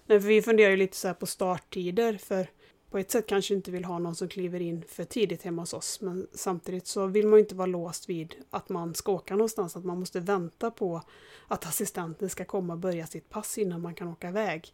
[0.06, 2.46] Nej, för vi funderar ju lite så här på starttider för
[2.96, 5.74] på ett sätt kanske inte vill ha någon som kliver in för tidigt hemma hos
[5.74, 9.34] oss men samtidigt så vill man ju inte vara låst vid att man ska åka
[9.34, 11.02] någonstans, att man måste vänta på
[11.48, 14.72] att assistenten ska komma och börja sitt pass innan man kan åka iväg.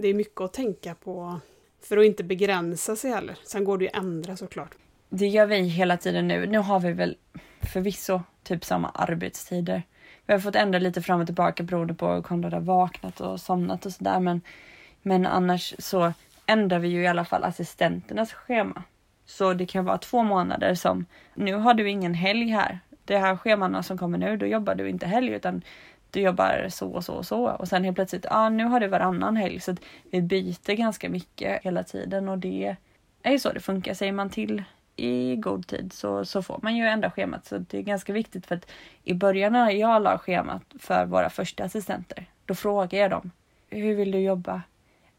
[0.00, 1.40] Det är mycket att tänka på
[1.80, 3.38] för att inte begränsa sig heller.
[3.44, 4.74] Sen går det ju att ändra såklart.
[5.08, 6.46] Det gör vi hela tiden nu.
[6.46, 7.16] Nu har vi väl
[7.72, 9.82] förvisso typ samma arbetstider.
[10.26, 13.40] Vi har fått ändra lite fram och tillbaka beroende på hur Konrad har vaknat och
[13.40, 14.20] somnat och sådär.
[14.20, 14.40] Men,
[15.02, 16.12] men annars så
[16.46, 18.82] ändrar vi ju i alla fall assistenternas schema.
[19.26, 22.80] Så det kan vara två månader som, nu har du ingen helg här.
[23.04, 25.62] Det här schemana som kommer nu, då jobbar du inte helg utan
[26.10, 27.50] du jobbar så och så och så.
[27.50, 29.60] Och sen helt plötsligt, ja ah, nu har du varannan helg.
[29.60, 29.80] Så att
[30.10, 32.76] vi byter ganska mycket hela tiden och det
[33.22, 33.94] är ju så det funkar.
[33.94, 34.62] Säger man till
[34.96, 37.46] i god tid så, så får man ju ändra schemat.
[37.46, 38.70] Så det är ganska viktigt för att
[39.04, 43.30] i början när jag la schemat för våra första assistenter, då frågar jag dem.
[43.70, 44.62] Hur vill du jobba?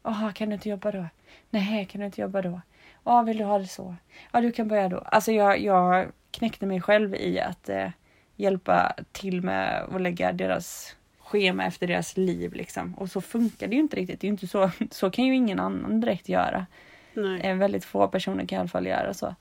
[0.06, 1.06] Jaha, kan du inte jobba då?
[1.50, 2.60] Nej, kan du inte jobba då?
[3.04, 3.94] Ja, vill du ha det så?
[4.32, 4.98] Ja, du kan börja då.
[4.98, 7.90] Alltså jag, jag knäckte mig själv i att eh,
[8.36, 12.94] hjälpa till med att lägga deras schema efter deras liv liksom.
[12.94, 14.20] Och så funkar det ju inte riktigt.
[14.20, 16.66] Det är inte så, så kan ju ingen annan direkt göra.
[17.14, 17.40] Nej.
[17.40, 19.34] Eh, väldigt få personer kan i alla fall göra så.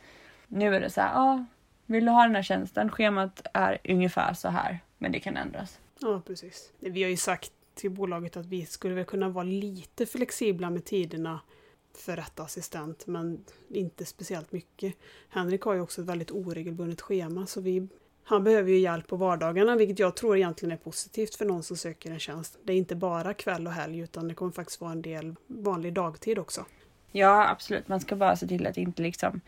[0.48, 1.46] Nu är det så här, ja,
[1.86, 2.92] vill du ha den här tjänsten?
[2.92, 5.80] Schemat är ungefär så här, men det kan ändras.
[6.00, 6.72] Ja, precis.
[6.80, 10.86] Vi har ju sagt till bolaget att vi skulle väl kunna vara lite flexibla med
[10.86, 11.40] tiderna
[11.98, 14.96] för rätt assistent, men inte speciellt mycket.
[15.30, 17.88] Henrik har ju också ett väldigt oregelbundet schema, så vi,
[18.24, 21.78] han behöver ju hjälp på vardagarna, vilket jag tror egentligen är positivt för någon som
[21.78, 22.58] söker en tjänst.
[22.64, 25.94] Det är inte bara kväll och helg, utan det kommer faktiskt vara en del vanlig
[25.94, 26.66] dagtid också.
[27.12, 27.88] Ja, absolut.
[27.88, 29.42] Man ska bara se till att inte liksom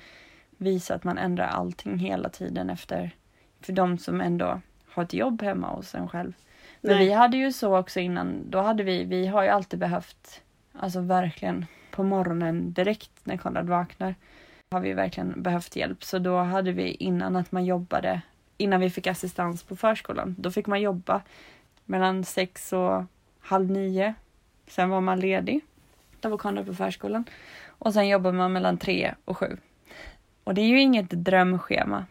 [0.58, 3.16] visa att man ändrar allting hela tiden efter
[3.62, 6.34] för de som ändå har ett jobb hemma hos en själv.
[6.82, 7.06] Men Nej.
[7.06, 10.42] vi hade ju så också innan, då hade vi, vi har ju alltid behövt,
[10.74, 14.16] alltså verkligen på morgonen direkt när Konrad vaknar,
[14.72, 16.04] har vi verkligen behövt hjälp.
[16.04, 18.22] Så då hade vi innan att man jobbade,
[18.58, 21.22] innan vi fick assistans på förskolan, då fick man jobba
[21.86, 23.04] mellan sex och
[23.40, 24.14] halv nio.
[24.68, 25.62] Sen var man ledig.
[26.20, 27.26] Då var Konrad på förskolan.
[27.68, 29.58] Och sen jobbar man mellan tre och sju.
[30.44, 32.06] Och det är ju inget drömschema.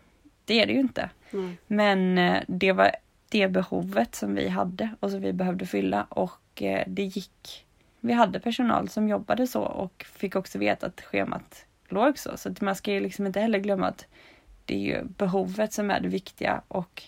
[0.44, 1.10] Det är det ju inte.
[1.30, 1.56] Nej.
[1.66, 2.90] Men eh, det var
[3.36, 7.66] det behovet som vi hade och som vi behövde fylla och eh, det gick.
[8.00, 12.36] Vi hade personal som jobbade så och fick också veta att schemat låg så.
[12.36, 14.06] Så att man ska ju liksom inte heller glömma att
[14.64, 17.02] det är ju behovet som är det viktiga och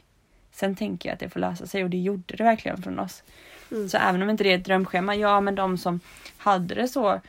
[0.53, 3.23] sen tänker jag att det får lösa sig och det gjorde det verkligen från oss.
[3.71, 3.89] Mm.
[3.89, 6.01] Så även om inte det är ett drömschema, ja men de som
[6.37, 7.21] hade det så,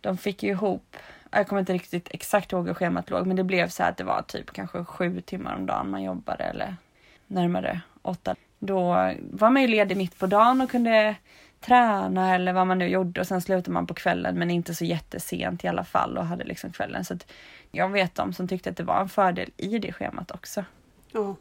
[0.00, 0.96] de fick ju ihop
[1.32, 4.04] jag kommer inte riktigt exakt ihåg hur schemat låg, men det blev så att det
[4.04, 6.76] var typ kanske sju timmar om dagen man jobbade eller
[7.26, 8.36] närmare åtta.
[8.58, 8.82] Då
[9.30, 11.16] var man ju ledig mitt på dagen och kunde
[11.60, 14.84] träna eller vad man nu gjorde och sen slutade man på kvällen men inte så
[14.84, 17.04] jättesent i alla fall och hade liksom kvällen.
[17.04, 17.32] Så att
[17.70, 20.64] jag vet de som tyckte att det var en fördel i det schemat också.
[21.12, 21.36] Ja.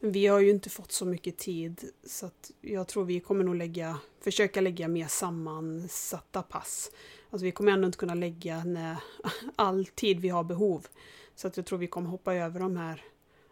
[0.00, 3.54] Vi har ju inte fått så mycket tid så att jag tror vi kommer nog
[3.54, 6.90] lägga, försöka lägga mer sammansatta pass.
[7.30, 8.96] Alltså vi kommer ändå inte kunna lägga när,
[9.56, 10.86] all tid vi har behov.
[11.34, 13.02] Så att jag tror vi kommer hoppa över de här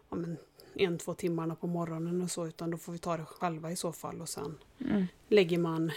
[0.09, 0.37] ja, men,
[0.75, 3.75] en, två timmarna på morgonen och så utan då får vi ta det själva i
[3.75, 5.05] så fall och sen Mm.
[5.27, 5.91] lägger man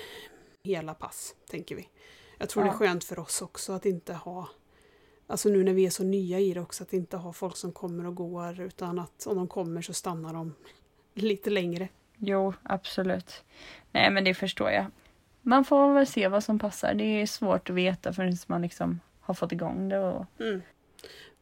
[0.64, 1.88] hela pass, tänker vi.
[2.38, 2.70] Jag tror Ja.
[2.70, 4.48] det är skönt för oss också att inte ha
[5.28, 7.72] Alltså nu när vi är så nya i det också, att inte ha folk som
[7.72, 10.54] kommer och går utan att om de kommer så stannar de
[11.14, 11.88] lite längre.
[12.16, 13.44] Jo, absolut.
[13.92, 14.86] Nej, men det förstår jag.
[15.42, 16.94] Man får väl se vad som passar.
[16.94, 19.98] Det är svårt att veta förrän man liksom har fått igång det.
[19.98, 20.24] Och...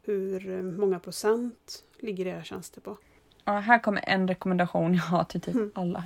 [0.02, 2.96] Hur eh, många procent ligger era tjänster på?
[3.44, 5.72] Ja, här kommer en rekommendation jag har till typ Mm.
[5.74, 6.04] alla.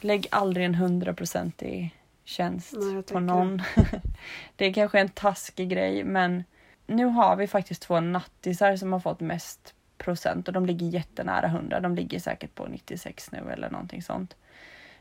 [0.00, 1.94] Lägg aldrig en hundraprocentig
[2.24, 3.62] tjänst Nej, på någon.
[4.56, 6.44] det är kanske en taskig grej, men
[6.86, 11.46] nu har vi faktiskt två nattisar som har fått mest procent och de ligger jättenära
[11.46, 11.80] 100.
[11.80, 14.36] De ligger säkert på 96 nu eller någonting sånt.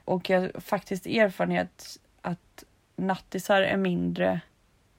[0.06, 2.64] Och jag har faktiskt erfarenhet att
[2.96, 4.42] nattisar är mindre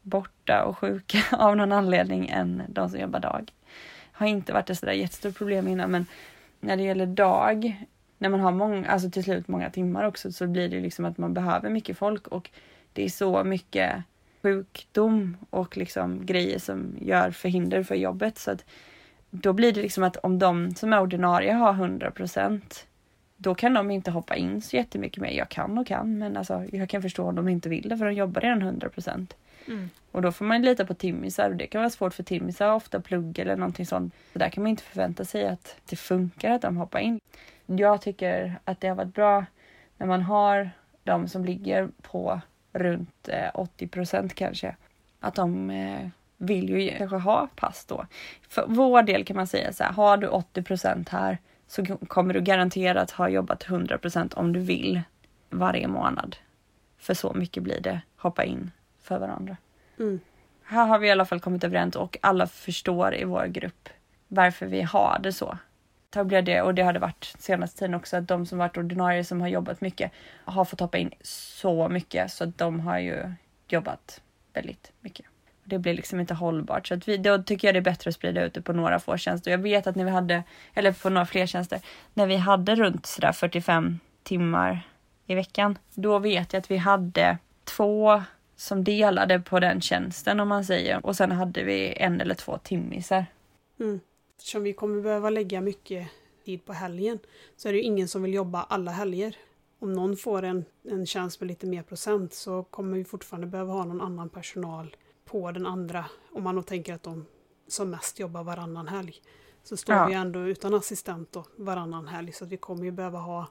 [0.03, 3.53] borta och sjuka av någon anledning än de som jobbar dag.
[4.13, 6.07] Har inte varit ett sådär jättestort problem innan men
[6.65, 7.87] när det gäller dag,
[8.19, 11.19] när man har många, alltså till slut många timmar också så blir det liksom att
[11.19, 12.51] man behöver mycket folk och
[12.93, 14.03] det är så mycket
[14.43, 18.65] sjukdom och liksom grejer som gör förhinder för jobbet så att
[19.31, 22.87] då blir det liksom att om de som är ordinarie har 100 procent,
[23.37, 25.31] då kan de inte hoppa in så jättemycket mer.
[25.31, 28.05] Jag kan och kan men alltså jag kan förstå om de inte vill det för
[28.05, 29.37] de jobbar redan 100 procent.
[29.69, 29.91] Mm.
[30.13, 33.01] och då får man lita på timmisar och det kan vara svårt för timmisar ofta
[33.01, 34.15] plugga eller någonting sånt.
[34.33, 37.21] Så där kan man inte förvänta sig att det funkar att de hoppar in.
[37.67, 39.45] Jag tycker att det har varit bra
[39.99, 40.71] när man har
[41.05, 42.41] de som ligger på
[42.73, 44.77] runt eh, 80% kanske.
[45.21, 48.07] Att de eh, vill ju kanske ha pass då.
[48.49, 52.41] För vår del kan man säga så här, har du 80% här så kommer du
[52.41, 55.03] garanterat ha jobbat 100% om du vill
[55.51, 56.37] varje månad.
[56.99, 58.71] För så mycket blir det hoppa in
[59.05, 59.57] för varandra.
[59.99, 60.21] Mm.
[60.65, 63.89] Här har vi i alla fall kommit överens och alla förstår i vår grupp
[64.29, 65.59] varför vi har det så.
[66.11, 68.77] Då blev det, och det har det varit senaste tiden också, att de som varit
[68.77, 70.13] ordinarie som har jobbat mycket
[70.45, 73.33] har fått hoppa in så mycket så att de har ju
[73.69, 74.21] jobbat
[74.53, 75.27] väldigt mycket.
[75.65, 78.15] Det blir liksom inte hållbart så att vi, då tycker jag det är bättre att
[78.15, 79.51] sprida ut det på några få tjänster.
[79.51, 80.43] Jag vet att när vi hade,
[80.75, 81.81] eller på några fler tjänster,
[82.15, 84.89] när vi hade runt sådär 45 timmar
[85.27, 88.23] i veckan, då vet jag att vi hade två
[88.57, 91.07] som delade på den tjänsten om man säger.
[91.07, 93.27] Och sen hade vi en eller två timmisar.
[93.81, 94.01] Mm.
[94.37, 96.09] Eftersom vi kommer behöva lägga mycket
[96.45, 97.19] tid på helgen
[97.57, 99.37] så är det ju ingen som vill jobba alla helger.
[99.79, 103.73] Om någon får en, en tjänst med lite mer procent så kommer vi fortfarande behöva
[103.73, 106.05] ha någon annan personal på den andra.
[106.33, 107.27] Om man då tänker att de
[107.69, 109.15] som mest jobbar varannan helg.
[109.63, 110.07] Så står Ja.
[110.07, 113.47] vi ändå utan assistent då, varannan helg så att vi kommer ju behöva ha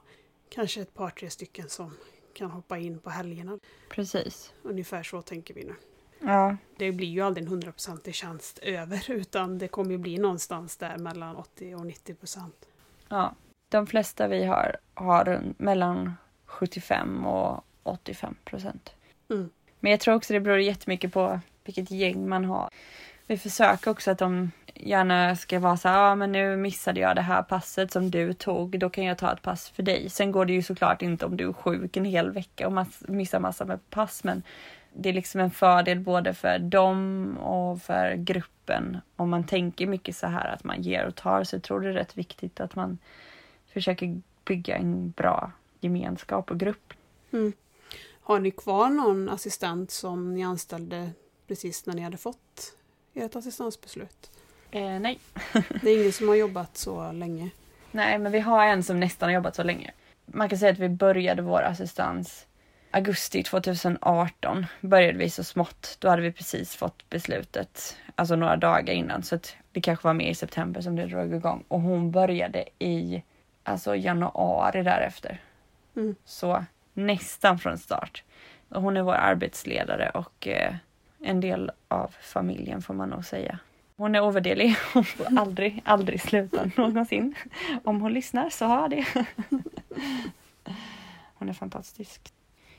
[0.48, 1.96] kanske ett par tre stycken som
[2.34, 3.58] kan hoppa in på helgerna.
[3.90, 4.52] Precis.
[4.62, 5.74] Ungefär så tänker vi nu.
[6.20, 10.76] Ja, Det blir ju aldrig en hundraprocentig tjänst över utan det kommer ju bli någonstans
[10.76, 12.66] där mellan 80 och 90 procent.
[13.08, 13.34] ja.
[13.68, 16.12] De flesta vi har har mellan
[16.46, 18.94] 75 och 85 procent.
[19.30, 19.50] Mm.
[19.80, 22.70] Men jag tror också det beror jättemycket på vilket gäng man har.
[23.26, 27.16] Vi försöker också att de gärna ska vara så här, ah, men nu missade jag
[27.16, 30.10] det här passet som du tog, då kan jag ta ett pass för dig.
[30.10, 33.08] Sen går det ju såklart inte om du är sjuk en hel vecka och mass-
[33.08, 34.42] missar massa med pass, men
[34.92, 39.00] det är liksom en fördel både för dem och för gruppen.
[39.16, 41.88] Om man tänker mycket så här att man ger och tar så jag tror det
[41.88, 42.98] är rätt viktigt att man
[43.72, 46.92] försöker bygga en bra gemenskap och grupp.
[47.32, 47.52] Mm.
[48.20, 51.10] Har ni kvar någon assistent som ni anställde
[51.46, 52.76] precis när ni hade fått
[53.14, 54.30] ert assistansbeslut?
[54.74, 55.18] Eh, nej.
[55.82, 57.50] Det är ingen som har jobbat så länge.
[57.90, 59.90] Nej, men vi har en som nästan har jobbat så länge.
[60.26, 62.46] Man kan säga att vi började vår assistans
[62.90, 64.66] augusti 2018.
[64.80, 65.96] Började vi så smått.
[66.00, 69.22] Då hade vi precis fått beslutet, alltså några dagar innan.
[69.22, 71.64] Så att det kanske var mer i september som det drog igång.
[71.68, 73.22] Och hon började i
[73.62, 75.42] alltså januari därefter.
[75.96, 76.14] Mm.
[76.24, 78.22] Så nästan från start.
[78.68, 80.74] Hon är vår arbetsledare och eh,
[81.20, 83.58] en del av familjen får man nog säga.
[83.96, 84.76] Hon är ovärderlig.
[84.92, 87.34] Hon får aldrig, aldrig sluta någonsin.
[87.84, 89.06] Om hon lyssnar så har det.
[91.34, 92.32] Hon är fantastisk.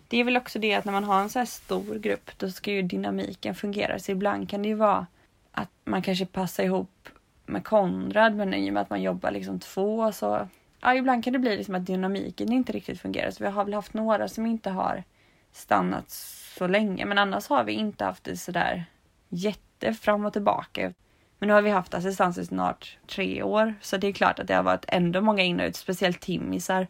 [0.08, 2.49] Det är väl också det att när man har en så här stor grupp då
[2.49, 3.99] ska ju dynamiken fungera.
[3.99, 5.08] Så ibland kan det ju vara
[5.51, 7.10] att man kanske passar ihop
[7.45, 10.47] med Konrad men i och med att man jobbar liksom två så
[10.82, 13.32] ja, ibland kan det bli liksom att dynamiken inte riktigt fungerar.
[13.32, 15.04] Så vi har väl haft några som inte har
[15.51, 16.10] stannat
[16.58, 18.86] så länge men annars har vi inte haft det sådär
[19.30, 20.93] jätte fram och tillbaka.
[21.39, 24.48] Men nu har vi haft assistans i snart tre år så det är klart att
[24.48, 26.88] det har varit ändå många in och ut, speciellt timmisar.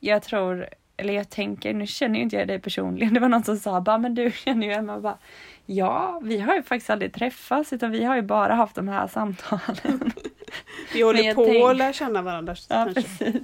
[0.00, 3.44] Jag tror, eller jag tänker, nu känner ju inte jag dig personligen, det var någon
[3.44, 5.18] som sa bara men du känner ju Emma bara
[5.66, 9.06] Ja, vi har ju faktiskt aldrig träffats utan vi har ju bara haft de här
[9.06, 10.12] samtalen.
[10.92, 13.42] Vi håller på tänk- att lära känna varandra Ja, precis.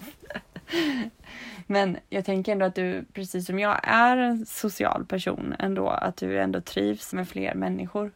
[1.67, 5.89] Men jag tänker ändå att du, precis som jag, är en social person ändå.
[5.89, 8.11] Att du ändå trivs med fler människor.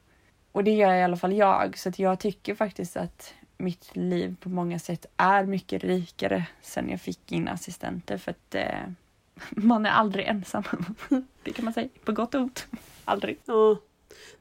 [0.53, 1.79] Och det gör i alla fall jag.
[1.79, 7.01] Så jag tycker faktiskt att mitt liv på många sätt är mycket rikare sen jag
[7.01, 8.19] fick in assistenter.
[8.19, 8.89] För att eh,
[9.51, 10.65] man är aldrig ensam.
[11.43, 12.67] Det kan man säga, på gott och ont.
[13.05, 13.39] Aldrig.
[13.45, 13.77] Ja.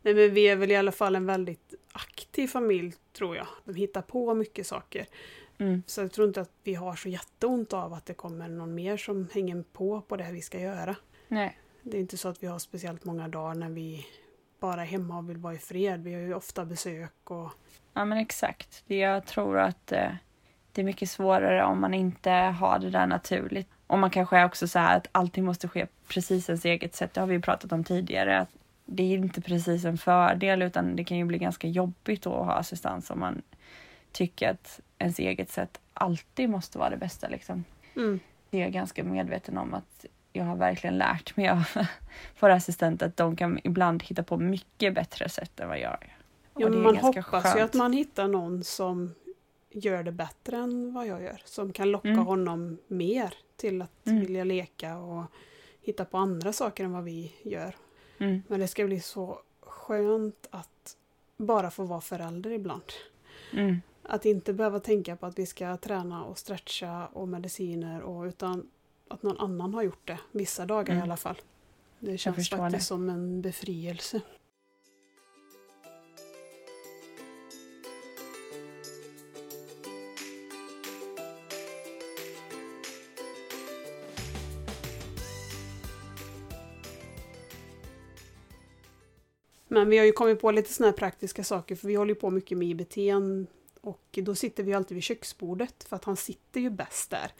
[0.01, 3.47] Nej, men vi är väl i alla fall en väldigt aktiv familj tror jag.
[3.65, 5.05] De hittar på mycket saker.
[5.57, 5.83] Mm.
[5.87, 8.97] Så jag tror inte att vi har så jätteont av att det kommer någon mer
[8.97, 10.95] som hänger på på det här vi ska göra.
[11.27, 11.57] Nej.
[11.81, 14.05] Det är inte så att vi har speciellt många dagar när vi
[14.59, 16.03] bara hemma och vill vara i fred.
[16.03, 17.51] Vi har ju ofta besök och
[17.93, 18.83] Ja men exakt.
[18.87, 20.11] Jag tror att eh,
[20.71, 23.69] det är mycket svårare om man inte har det där naturligt.
[23.87, 27.13] Och man kanske är också så här att allting måste ske precis ens eget sätt.
[27.13, 28.39] Det har vi ju pratat om tidigare.
[28.39, 28.49] Att
[28.85, 32.53] det är inte precis en fördel utan det kan ju bli ganska jobbigt att ha
[32.53, 33.41] assistans om man
[34.11, 37.27] tycker att ens eget sätt alltid måste vara det bästa.
[37.27, 37.63] Liksom.
[37.95, 38.19] mm.
[38.49, 40.05] Det är jag ganska medveten om att
[40.37, 41.63] jag har verkligen lärt mig av
[42.39, 46.13] våra assistenter att de kan ibland hitta på mycket bättre sätt än vad jag gör.
[46.59, 47.59] Ja, man hoppas ju skönt.
[47.61, 49.13] att man hittar någon som
[49.69, 51.41] gör det bättre än vad jag gör.
[51.45, 52.25] Som kan locka Mm.
[52.25, 54.19] honom mer till att Mm.
[54.19, 55.23] vilja leka och
[55.81, 57.75] hitta på andra saker än vad vi gör.
[58.17, 58.41] Mm.
[58.47, 60.95] Men det ska bli så skönt att
[61.37, 62.83] bara få vara förälder ibland.
[63.53, 63.81] Mm.
[64.03, 68.69] Att inte behöva tänka på att vi ska träna och stretcha och mediciner och utan
[69.09, 70.19] att någon annan har gjort det.
[70.31, 71.03] Vissa dagar i Mm.
[71.03, 71.35] alla fall.
[71.99, 72.79] Det känns faktiskt det.
[72.79, 74.21] som en befrielse.
[89.67, 92.19] Men vi har ju kommit på lite såna här praktiska saker för vi håller ju
[92.19, 92.97] på mycket med IBT
[93.81, 97.31] och då sitter vi alltid vid köksbordet för att han sitter ju bäst där.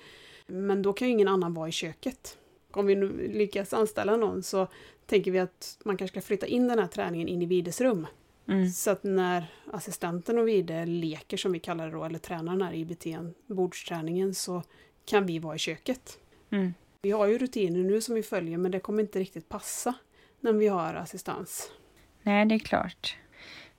[0.47, 2.37] Men då kan ju ingen annan vara i köket.
[2.71, 4.67] Om vi nu lyckas anställa någon så
[5.05, 8.07] tänker vi att man kanske ska flytta in den här träningen in i Vides rum.
[8.47, 8.69] Mm.
[8.69, 12.61] Så att när assistenten och Vide leker som vi kallar det då, eller tränar den
[12.61, 13.05] här IBT,
[13.47, 14.63] bordsträningen, så
[15.05, 16.19] kan vi vara i köket.
[16.49, 16.73] Mm.
[17.01, 19.93] Vi har ju rutiner nu som vi följer men det kommer inte riktigt passa
[20.39, 21.71] när vi har assistans.
[22.21, 23.17] Nej, det är klart.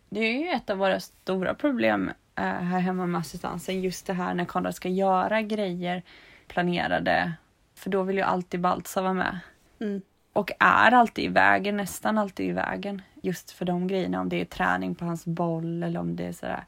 [0.08, 3.82] Det är ju ett av våra stora problem eh, här hemma med assistansen.
[3.82, 6.02] Just det här när Konrad ska göra grejer
[6.48, 7.32] planerade.
[7.74, 9.38] För då vill ju alltid Baltzar vara med.
[9.80, 10.02] Mm.
[10.32, 13.02] Och är alltid i vägen, nästan alltid i vägen.
[13.22, 14.20] Just för de grejerna.
[14.20, 16.64] Om det är träning på hans boll eller om det är sådär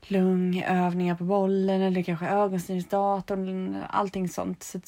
[0.00, 3.76] lungövningar på bollen eller kanske ögonstyrningsdatorn.
[3.88, 4.62] Allting sånt.
[4.62, 4.80] Så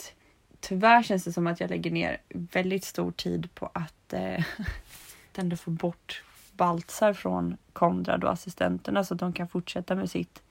[0.61, 4.45] tyvärr känns det som att jag lägger ner väldigt stor tid på att eh,
[5.37, 10.43] ändå få bort Baltzar från Konrad och assistenterna så att de kan fortsätta med sitt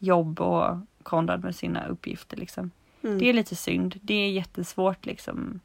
[0.00, 2.36] jobb och Konrad med sina uppgifter.
[2.36, 2.70] Liksom.
[3.02, 3.18] Mm.
[3.18, 3.98] Det är lite synd.
[4.02, 5.60] Det är jättesvårt liksom.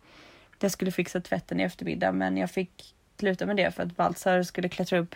[0.59, 4.43] Jag skulle fixa tvätten i eftermiddag men jag fick sluta med det för att Baltzar
[4.43, 5.15] skulle klättra upp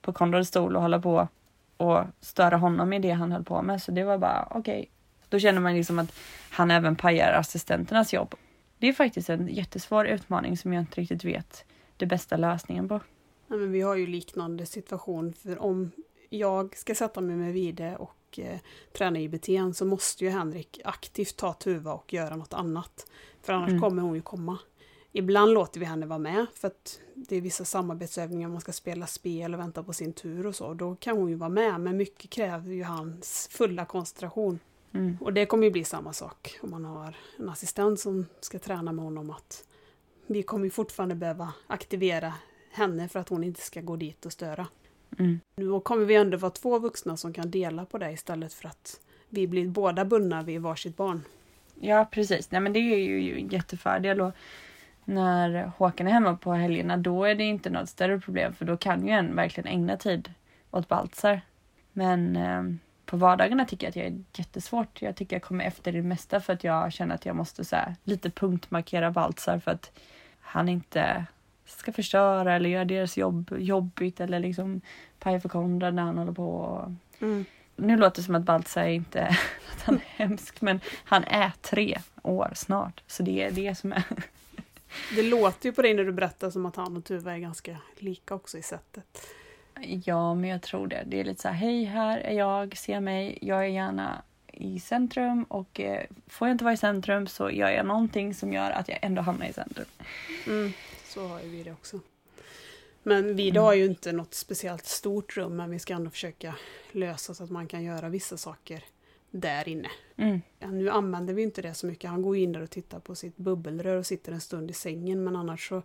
[0.00, 1.28] på Konrads stol och hålla på
[1.76, 3.82] och störa honom i det han höll på med.
[3.82, 4.80] Så det var bara okej.
[4.80, 4.86] Okay.
[5.28, 6.14] Då känner man liksom att
[6.50, 8.34] han även pajar assistenternas jobb.
[8.78, 11.64] Det är faktiskt en jättesvår utmaning som jag inte riktigt vet
[11.96, 13.00] det bästa lösningen på.
[13.48, 15.90] Ja, men vi har ju liknande situation för om
[16.28, 18.58] jag ska sätta mig med Vide och eh,
[18.92, 23.06] träna IBT så måste ju Henrik aktivt ta tuva och göra något annat.
[23.42, 23.80] För annars mm.
[23.80, 24.58] kommer hon ju komma.
[25.12, 29.06] Ibland låter vi henne vara med för att det är vissa samarbetsövningar, man ska spela
[29.06, 30.74] spel och vänta på sin tur och så.
[30.74, 34.58] Då kan hon ju vara med, men mycket kräver ju hans fulla koncentration.
[34.92, 35.16] Mm.
[35.20, 38.92] Och det kommer ju bli samma sak om man har en assistent som ska träna
[38.92, 39.64] med honom att
[40.26, 42.34] vi kommer ju fortfarande behöva aktivera
[42.70, 44.66] henne för att hon inte ska gå dit och störa.
[45.18, 45.40] Mm.
[45.56, 49.00] Nu kommer vi ändå vara två vuxna som kan dela på det istället för att
[49.28, 51.22] vi blir båda bundna vid varsitt barn.
[51.80, 54.32] Ja precis, nej men det är ju en jättefördel och
[55.04, 58.76] när Håkan är hemma på helgerna då är det inte något större problem för då
[58.76, 60.32] kan ju en verkligen ägna tid
[60.70, 61.40] åt Baltzar.
[61.92, 62.62] Men eh,
[63.06, 65.02] på vardagarna tycker jag att jag är jättesvårt.
[65.02, 67.76] Jag tycker jag kommer efter det mesta för att jag känner att jag måste så
[67.76, 69.92] här, lite punktmarkera Baltzar för att
[70.40, 71.24] han inte
[71.78, 74.80] ska förstöra eller göra deras jobb jobbigt eller liksom
[75.18, 76.82] paja för Konrad när han håller på.
[77.20, 77.44] Mm.
[77.76, 79.22] Nu låter det som att Baltzar inte
[79.72, 83.92] att han är hemsk men han är tre år snart så det är det som
[83.92, 84.02] är
[85.14, 87.76] Det låter ju på dig när du berättar som att han och Tuva är ganska
[87.98, 89.26] lika också i sättet.
[90.04, 91.02] Ja, men jag tror det.
[91.06, 94.80] Det är lite så här, hej här är jag, se mig, jag är gärna i
[94.80, 98.70] centrum och eh, får jag inte vara i centrum så gör jag någonting som gör
[98.70, 99.86] att jag ändå hamnar i centrum.
[100.46, 100.72] Mm,
[101.10, 102.00] så har ju vi det också.
[103.02, 103.62] Men vi mm.
[103.62, 106.54] har ju inte något speciellt stort rum men vi ska ändå försöka
[106.92, 108.84] lösa så att man kan göra vissa saker
[109.30, 109.90] där inne.
[110.16, 110.40] Mm.
[110.58, 112.10] Nu använder vi inte det så mycket.
[112.10, 115.24] Han går in där och tittar på sitt bubbelrör och sitter en stund i sängen
[115.24, 115.82] men annars så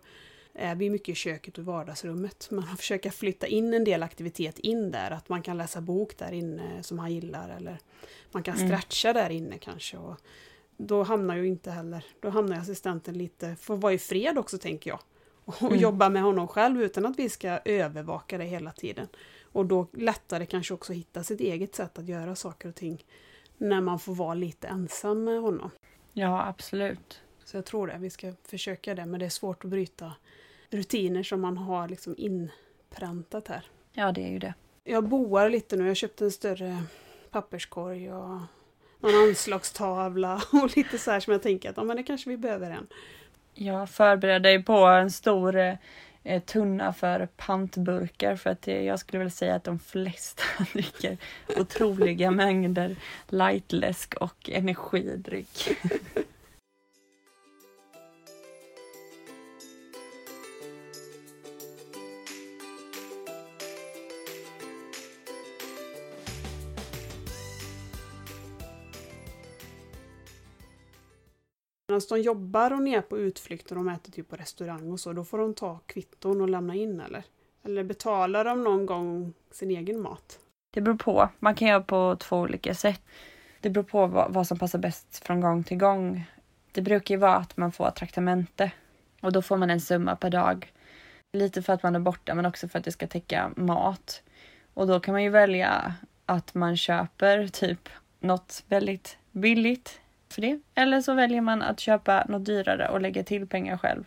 [0.52, 2.48] är vi mycket i köket och vardagsrummet.
[2.50, 6.18] Man har försökt flytta in en del aktivitet in där, att man kan läsa bok
[6.18, 7.78] där inne som han gillar eller
[8.32, 8.68] man kan mm.
[8.68, 9.22] stretcha mm.
[9.22, 9.96] där inne kanske.
[9.96, 10.16] Och
[10.76, 14.90] då hamnar ju inte heller, då hamnar assistenten lite, får vara i fred också tänker
[14.90, 15.00] jag.
[15.46, 15.78] Och mm.
[15.78, 19.08] jobba med honom själv utan att vi ska övervaka det hela tiden.
[19.52, 23.04] Och då lättare kanske också hitta sitt eget sätt att göra saker och ting
[23.56, 25.70] när man får vara lite ensam med honom.
[26.12, 27.20] Ja, absolut.
[27.44, 30.12] Så jag tror det, vi ska försöka det, men det är svårt att bryta
[30.70, 33.64] rutiner som man har liksom inpräntat här.
[33.92, 34.54] Ja, det är ju det.
[34.84, 36.82] Jag boar lite nu, jag har köpt en större
[37.30, 38.40] papperskorg och
[39.00, 42.36] någon anslagstavla och lite så här som jag tänker att ja, men det kanske vi
[42.36, 42.86] behöver en.
[43.58, 45.56] Jag förbereder dig på en stor
[46.22, 50.42] eh, tunna för pantburkar för att eh, jag skulle väl säga att de flesta
[50.72, 51.16] dricker
[51.56, 52.96] otroliga mängder
[53.28, 55.68] lightläsk och energidryck.
[71.96, 75.12] Medan de jobbar och är på utflykter och de äter typ på restaurang och så,
[75.12, 77.24] då får de ta kvitton och lämna in eller?
[77.64, 80.38] Eller betalar de någon gång sin egen mat?
[80.74, 81.28] Det beror på.
[81.38, 83.02] Man kan göra på två olika sätt.
[83.60, 86.24] Det beror på vad, vad som passar bäst från gång till gång.
[86.72, 88.72] Det brukar ju vara att man får traktamente
[89.20, 90.72] och då får man en summa per dag.
[91.32, 94.22] Lite för att man är borta men också för att det ska täcka mat.
[94.74, 95.94] Och då kan man ju välja
[96.26, 97.88] att man köper typ
[98.20, 100.00] något väldigt billigt
[100.36, 100.60] för det.
[100.74, 104.04] Eller så väljer man att köpa något dyrare och lägga till pengar själv.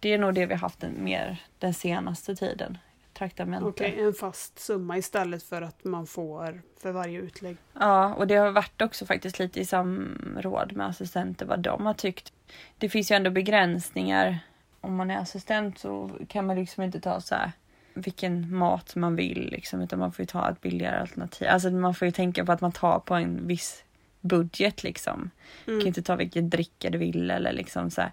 [0.00, 2.78] Det är nog det vi haft den, mer den senaste tiden.
[3.14, 3.68] Traktamente.
[3.68, 7.56] Okej, okay, en fast summa istället för att man får för varje utlägg.
[7.72, 11.94] Ja, och det har varit också faktiskt lite i samråd med assistenter vad de har
[11.94, 12.32] tyckt.
[12.78, 14.38] Det finns ju ändå begränsningar.
[14.80, 17.52] Om man är assistent så kan man liksom inte ta så här
[17.94, 21.48] vilken mat man vill liksom, utan man får ju ta ett billigare alternativ.
[21.48, 23.84] Alltså man får ju tänka på att man tar på en viss
[24.20, 25.18] budget liksom.
[25.18, 25.30] Mm.
[25.64, 28.12] Du kan inte ta vilken dricka du vill eller liksom så här.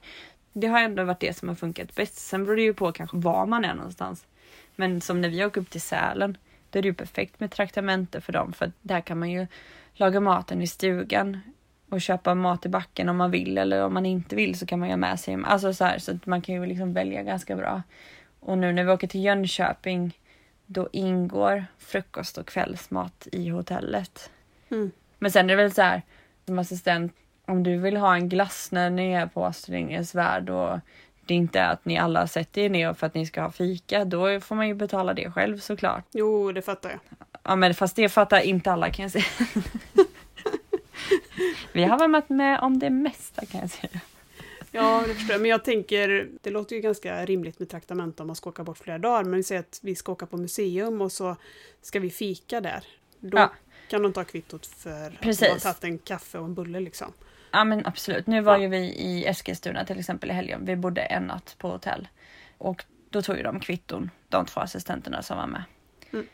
[0.54, 2.16] Det har ändå varit det som har funkat bäst.
[2.16, 4.26] Sen beror det ju på kanske var man är någonstans.
[4.76, 6.38] Men som när vi åker upp till Sälen,
[6.70, 9.48] då är det ju perfekt med traktamente för dem för där kan man ju
[9.94, 11.40] laga maten i stugan
[11.90, 14.80] och köpa mat i backen om man vill eller om man inte vill så kan
[14.80, 15.38] man ju ha med sig.
[15.46, 17.84] Alltså så här, så att man kan ju liksom välja ganska bra.
[18.40, 20.20] Och nu när vi åker till Jönköping
[20.66, 24.32] då ingår frukost och kvällsmat i hotellet.
[24.70, 24.92] Mm.
[25.26, 26.02] Men sen är det väl så här,
[26.46, 27.14] som assistent,
[27.46, 30.80] om du vill ha en glass när ni är på Astrid värld och
[31.26, 34.06] det inte är att ni alla sätter er ner för att ni ska ha fika,
[34.06, 36.04] då får man ju betala det själv såklart.
[36.12, 37.00] Jo, det fattar jag.
[37.44, 39.26] Ja, men fast det fattar inte alla kan jag säga.
[41.74, 44.02] Vi har varit med om det mesta kan jag säga.
[44.72, 45.42] Ja, det förstår jag.
[45.42, 48.78] Men jag tänker, det låter ju ganska rimligt med traktamente om man ska åka bort
[48.78, 49.24] flera dagar.
[49.24, 51.36] Men vi säger att vi ska åka på museum och så
[51.82, 52.84] ska vi fika där.
[53.20, 53.52] Då ja.
[53.88, 55.42] Kan de ta kvittot för Precis.
[55.42, 57.14] att man har tagit en kaffe och en bulle liksom.
[57.52, 58.28] Ja men absolut.
[58.28, 58.62] Nu var ja.
[58.62, 60.66] ju vi i Eskilstuna till exempel i helgen.
[60.66, 62.08] Vi bodde en natt på hotell.
[62.58, 65.64] Och då tog ju de kvitton, de två assistenterna som var med.
[66.14, 66.28] Mm.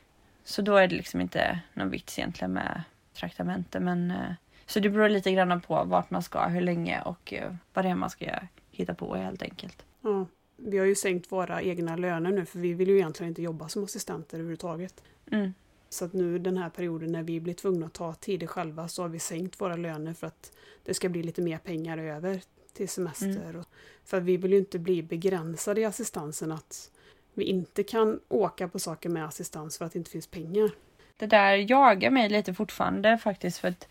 [0.44, 2.84] Så då är det liksom inte någon vits egentligen med
[3.14, 3.80] traktamente.
[3.80, 4.34] Men, eh,
[4.66, 7.90] så det beror lite grann på vart man ska, hur länge och eh, vad det
[7.90, 8.26] är man ska
[8.72, 9.86] hitta på helt enkelt.
[10.02, 10.26] Ja.
[10.58, 13.70] Vi har ju sänkt våra egna löner nu för vi vill ju egentligen inte jobba
[13.70, 15.04] som assistenter överhuvudtaget.
[15.32, 15.54] Mm.
[15.94, 19.02] Så att nu den här perioden när vi blir tvungna att ta tider själva så
[19.02, 20.52] har vi sänkt våra löner för att
[20.84, 22.42] det ska bli lite mer pengar över
[22.74, 23.50] till semester.
[23.50, 23.64] Mm.
[24.06, 26.92] För vi vill ju inte bli begränsade i assistansen att
[27.34, 30.72] vi inte kan åka på saker med assistans för att det inte finns pengar.
[31.18, 33.88] Det där jagar mig lite fortfarande faktiskt för att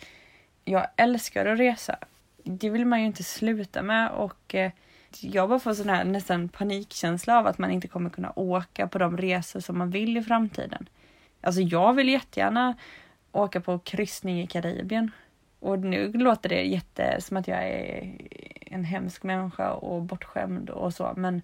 [0.64, 1.98] jag älskar att resa.
[2.44, 4.72] Det vill man ju inte sluta med och eh,
[5.20, 8.98] jag bara får sån här nästan panikkänsla av att man inte kommer kunna åka på
[8.98, 10.88] de resor som man vill i framtiden.
[11.41, 12.74] Alltså jag vill jättegärna
[13.32, 15.11] åka på kryssning i Karibien.
[15.61, 18.12] Och nu låter det jätte som att jag är
[18.61, 21.43] en hemsk människa och bortskämd och så men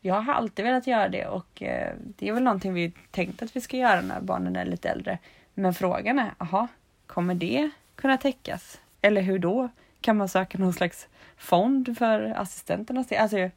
[0.00, 3.56] jag har alltid velat göra det och eh, det är väl någonting vi tänkt att
[3.56, 5.18] vi ska göra när barnen är lite äldre.
[5.54, 6.68] Men frågan är, aha,
[7.06, 8.80] kommer det kunna täckas?
[9.00, 9.68] Eller hur då?
[10.00, 13.18] Kan man söka någon slags fond för assistenternas del?
[13.18, 13.50] Alltså,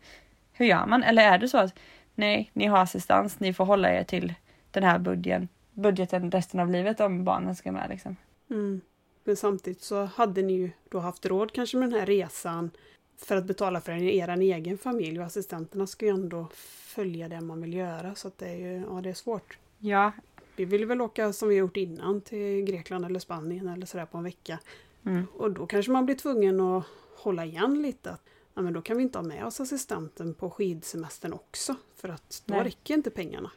[0.54, 1.04] hur gör man?
[1.04, 1.74] Eller är det så att
[2.16, 4.34] nej, ni har assistans, ni får hålla er till
[4.72, 8.16] den här budgeten, budgeten resten av livet om barnen ska med liksom?
[8.50, 8.82] Mm.
[9.24, 12.72] Men samtidigt så hade ni ju då haft råd kanske med den här resan
[13.18, 16.48] för att betala för er egen familj och assistenterna ska ju ändå
[16.96, 19.58] följa det man vill göra så att det är ju, ja det är svårt.
[19.78, 20.12] Ja.
[20.56, 24.18] Vi vill väl åka som vi gjort innan till Grekland eller Spanien eller sådär på
[24.18, 24.60] en vecka.
[25.06, 25.28] Mm.
[25.38, 26.86] Och då kanske man blir tvungen att
[27.18, 28.12] hålla igen lite.
[28.12, 28.22] Att,
[28.54, 32.44] ja, men då kan vi inte ha med oss assistenten på skidsemestern också för att
[32.46, 32.64] då Nej.
[32.64, 33.52] räcker inte pengarna.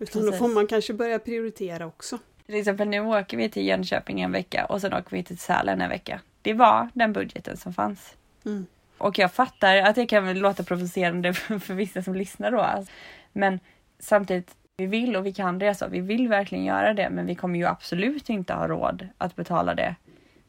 [0.00, 0.30] Utan Precis.
[0.30, 2.18] då får man kanske börja prioritera också.
[2.46, 5.80] Till exempel nu åker vi till Jönköping en vecka och sen åker vi till Sälen
[5.80, 6.20] en vecka.
[6.42, 8.16] Det var den budgeten som fanns.
[8.44, 8.66] Mm.
[8.98, 12.84] Och jag fattar att det kan låta provocerande för vissa som lyssnar då.
[13.32, 13.60] Men
[13.98, 15.88] samtidigt, vi vill och vi kan resa.
[15.88, 19.74] Vi vill verkligen göra det, men vi kommer ju absolut inte ha råd att betala
[19.74, 19.94] det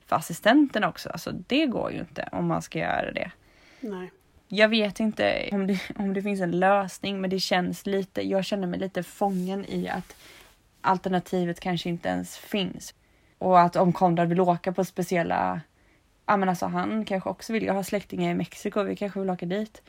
[0.06, 1.10] för assistenten också.
[1.10, 3.32] Alltså det går ju inte om man ska göra det.
[3.80, 4.12] Nej.
[4.54, 8.45] Jag vet inte om det, om det finns en lösning, men det känns lite, jag
[8.45, 10.16] känner mig lite fången i att
[10.82, 12.93] alternativet kanske inte ens finns.
[13.38, 15.62] Och att om Konrad vill åka på speciella
[16.26, 19.30] ja men alltså han kanske också vill, jag har släktingar i Mexiko, vi kanske vill
[19.30, 19.82] åka dit.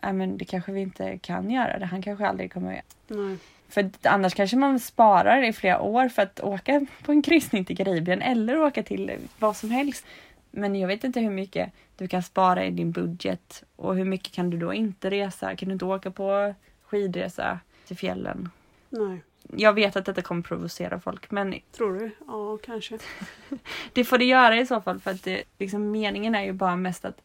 [0.00, 3.36] Ja men det kanske vi inte kan göra det, han kanske aldrig kommer Nej.
[3.68, 7.76] För annars kanske man sparar i flera år för att åka på en kryssning till
[7.76, 10.06] Karibien eller åka till vad som helst.
[10.50, 14.32] Men jag vet inte hur mycket du kan spara i din budget och hur mycket
[14.32, 15.56] kan du då inte resa?
[15.56, 18.50] Kan du inte åka på skidresa till fjällen?
[18.88, 19.20] Nej
[19.56, 21.54] jag vet att detta kommer provocera folk men...
[21.72, 22.10] Tror du?
[22.26, 22.98] Ja, kanske.
[23.92, 26.76] det får det göra i så fall för att det, liksom, meningen är ju bara
[26.76, 27.22] mest att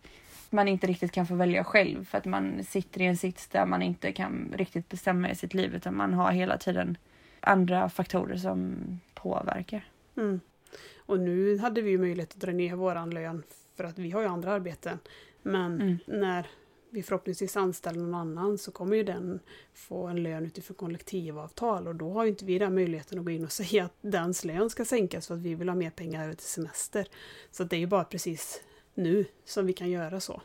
[0.49, 3.65] man inte riktigt kan få välja själv för att man sitter i en sits där
[3.65, 6.97] man inte kan riktigt bestämma i sitt liv utan man har hela tiden
[7.39, 8.75] andra faktorer som
[9.13, 9.85] påverkar.
[10.17, 10.39] Mm.
[11.05, 13.43] Och nu hade vi ju möjlighet att dra ner våran lön
[13.75, 14.99] för att vi har ju andra arbeten.
[15.41, 15.97] Men mm.
[16.07, 16.47] när
[16.89, 19.39] vi förhoppningsvis anställer någon annan så kommer ju den
[19.73, 23.31] få en lön utifrån kollektivavtal och då har ju inte vi den möjligheten att gå
[23.31, 26.23] in och säga att dens lön ska sänkas för att vi vill ha mer pengar
[26.23, 27.07] över till semester.
[27.51, 28.61] Så det är ju bara precis
[28.93, 30.41] nu som vi kan göra så.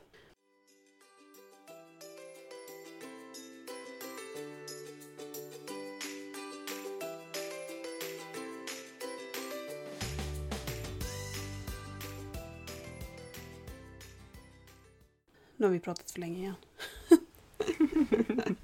[15.60, 16.54] Nu har vi pratat för länge igen.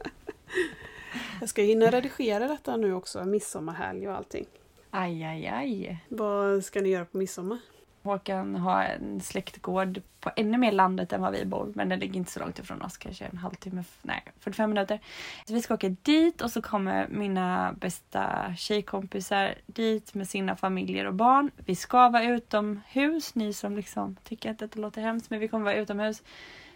[1.40, 4.46] jag ska hinna redigera detta nu också, midsommarhelg och allting.
[4.90, 6.04] Aj, aj, aj.
[6.08, 7.58] Vad ska ni göra på midsommar?
[8.02, 11.72] Håkan har en släktgård på ännu mer landet än vad vi bor.
[11.74, 15.00] Men den ligger inte så långt ifrån oss, kanske en halvtimme, nej 45 minuter.
[15.46, 21.06] Så vi ska åka dit och så kommer mina bästa tjejkompisar dit med sina familjer
[21.06, 21.50] och barn.
[21.56, 25.64] Vi ska vara utomhus, ni som liksom tycker att detta låter hemskt, men vi kommer
[25.64, 26.22] vara utomhus.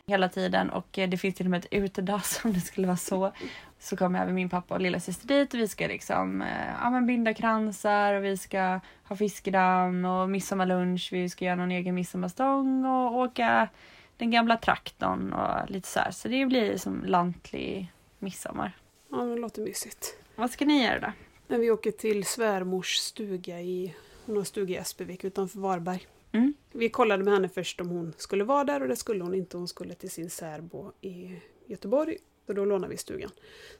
[0.08, 2.96] Hela tiden och eh, det finns till och med ett utedass om det skulle vara
[2.96, 3.32] så.
[3.78, 6.90] Så kommer även min pappa och lilla syster dit och vi ska liksom eh, ja,
[6.90, 11.08] men binda kransar och vi ska ha fiskedamm och midsommarlunch.
[11.12, 13.68] Vi ska göra någon egen midsommarstång och åka
[14.16, 16.10] den gamla traktorn och lite så här.
[16.10, 18.76] Så det blir som lantlig midsommar.
[19.10, 20.14] Ja, det låter mysigt.
[20.36, 21.12] Vad ska ni göra
[21.48, 21.56] då?
[21.56, 23.94] Vi åker till svärmors stuga i,
[24.26, 26.06] hon har stuga i Espevik utanför Varberg.
[26.32, 26.54] Mm.
[26.72, 29.56] Vi kollade med henne först om hon skulle vara där och det skulle hon inte.
[29.56, 32.16] Hon skulle till sin särbo i Göteborg
[32.46, 33.30] och då lånar vi stugan.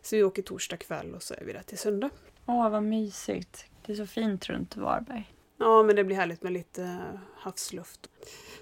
[0.03, 2.11] Så vi åker torsdag kväll och så är vi där till söndag.
[2.47, 3.65] Åh, vad mysigt.
[3.87, 5.35] Det är så fint runt Varberg.
[5.59, 7.01] Ja, men det blir härligt med lite
[7.35, 8.11] havsluft.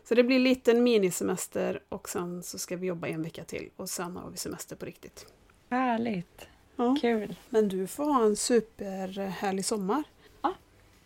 [0.05, 3.70] Så det blir lite en minisemester och sen så ska vi jobba en vecka till
[3.76, 5.26] och sen har vi semester på riktigt.
[5.70, 6.49] Härligt.
[6.76, 6.97] Ja.
[7.01, 7.37] Kul.
[7.49, 10.03] Men du får ha en superhärlig sommar.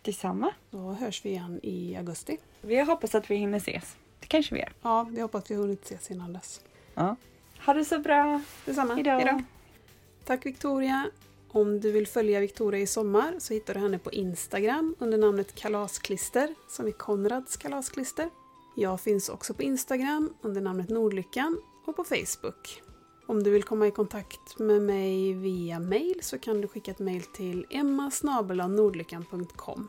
[0.01, 0.53] Detsamma.
[0.71, 2.37] Då hörs vi igen i augusti.
[2.61, 3.95] Vi hoppas att vi hinner ses.
[4.19, 4.73] Det kanske vi gör.
[4.81, 6.61] Ja, vi hoppas vi har hunnit ses innan dess.
[6.93, 7.15] Ja.
[7.65, 8.41] Ha det så bra.
[8.65, 8.93] Detsamma.
[8.93, 9.11] Hejdå.
[9.11, 9.43] Hejdå.
[10.25, 11.09] Tack Victoria!
[11.53, 15.55] Om du vill följa Victoria i sommar så hittar du henne på Instagram under namnet
[15.55, 18.29] Kalasklister, som är Konrads kalasklister.
[18.75, 22.81] Jag finns också på Instagram under namnet Nordlyckan och på Facebook.
[23.31, 26.99] Om du vill komma i kontakt med mig via mail så kan du skicka ett
[26.99, 29.87] mail till emmasnabelanordlyckan.com.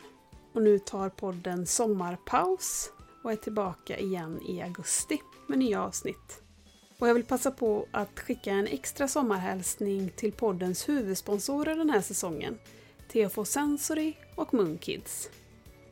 [0.53, 6.43] Och nu tar podden sommarpaus och är tillbaka igen i augusti med nya avsnitt.
[6.99, 12.01] Och jag vill passa på att skicka en extra sommarhälsning till poddens huvudsponsorer den här
[12.01, 12.59] säsongen,
[13.13, 15.31] TFO Sensory och Moonkids.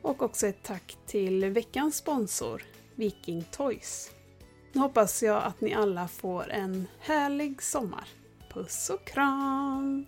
[0.02, 2.62] Och också ett tack till veckans sponsor,
[2.94, 4.10] Viking Toys.
[4.72, 8.08] Nu hoppas jag att ni alla får en härlig sommar.
[8.52, 10.06] Puss och kram!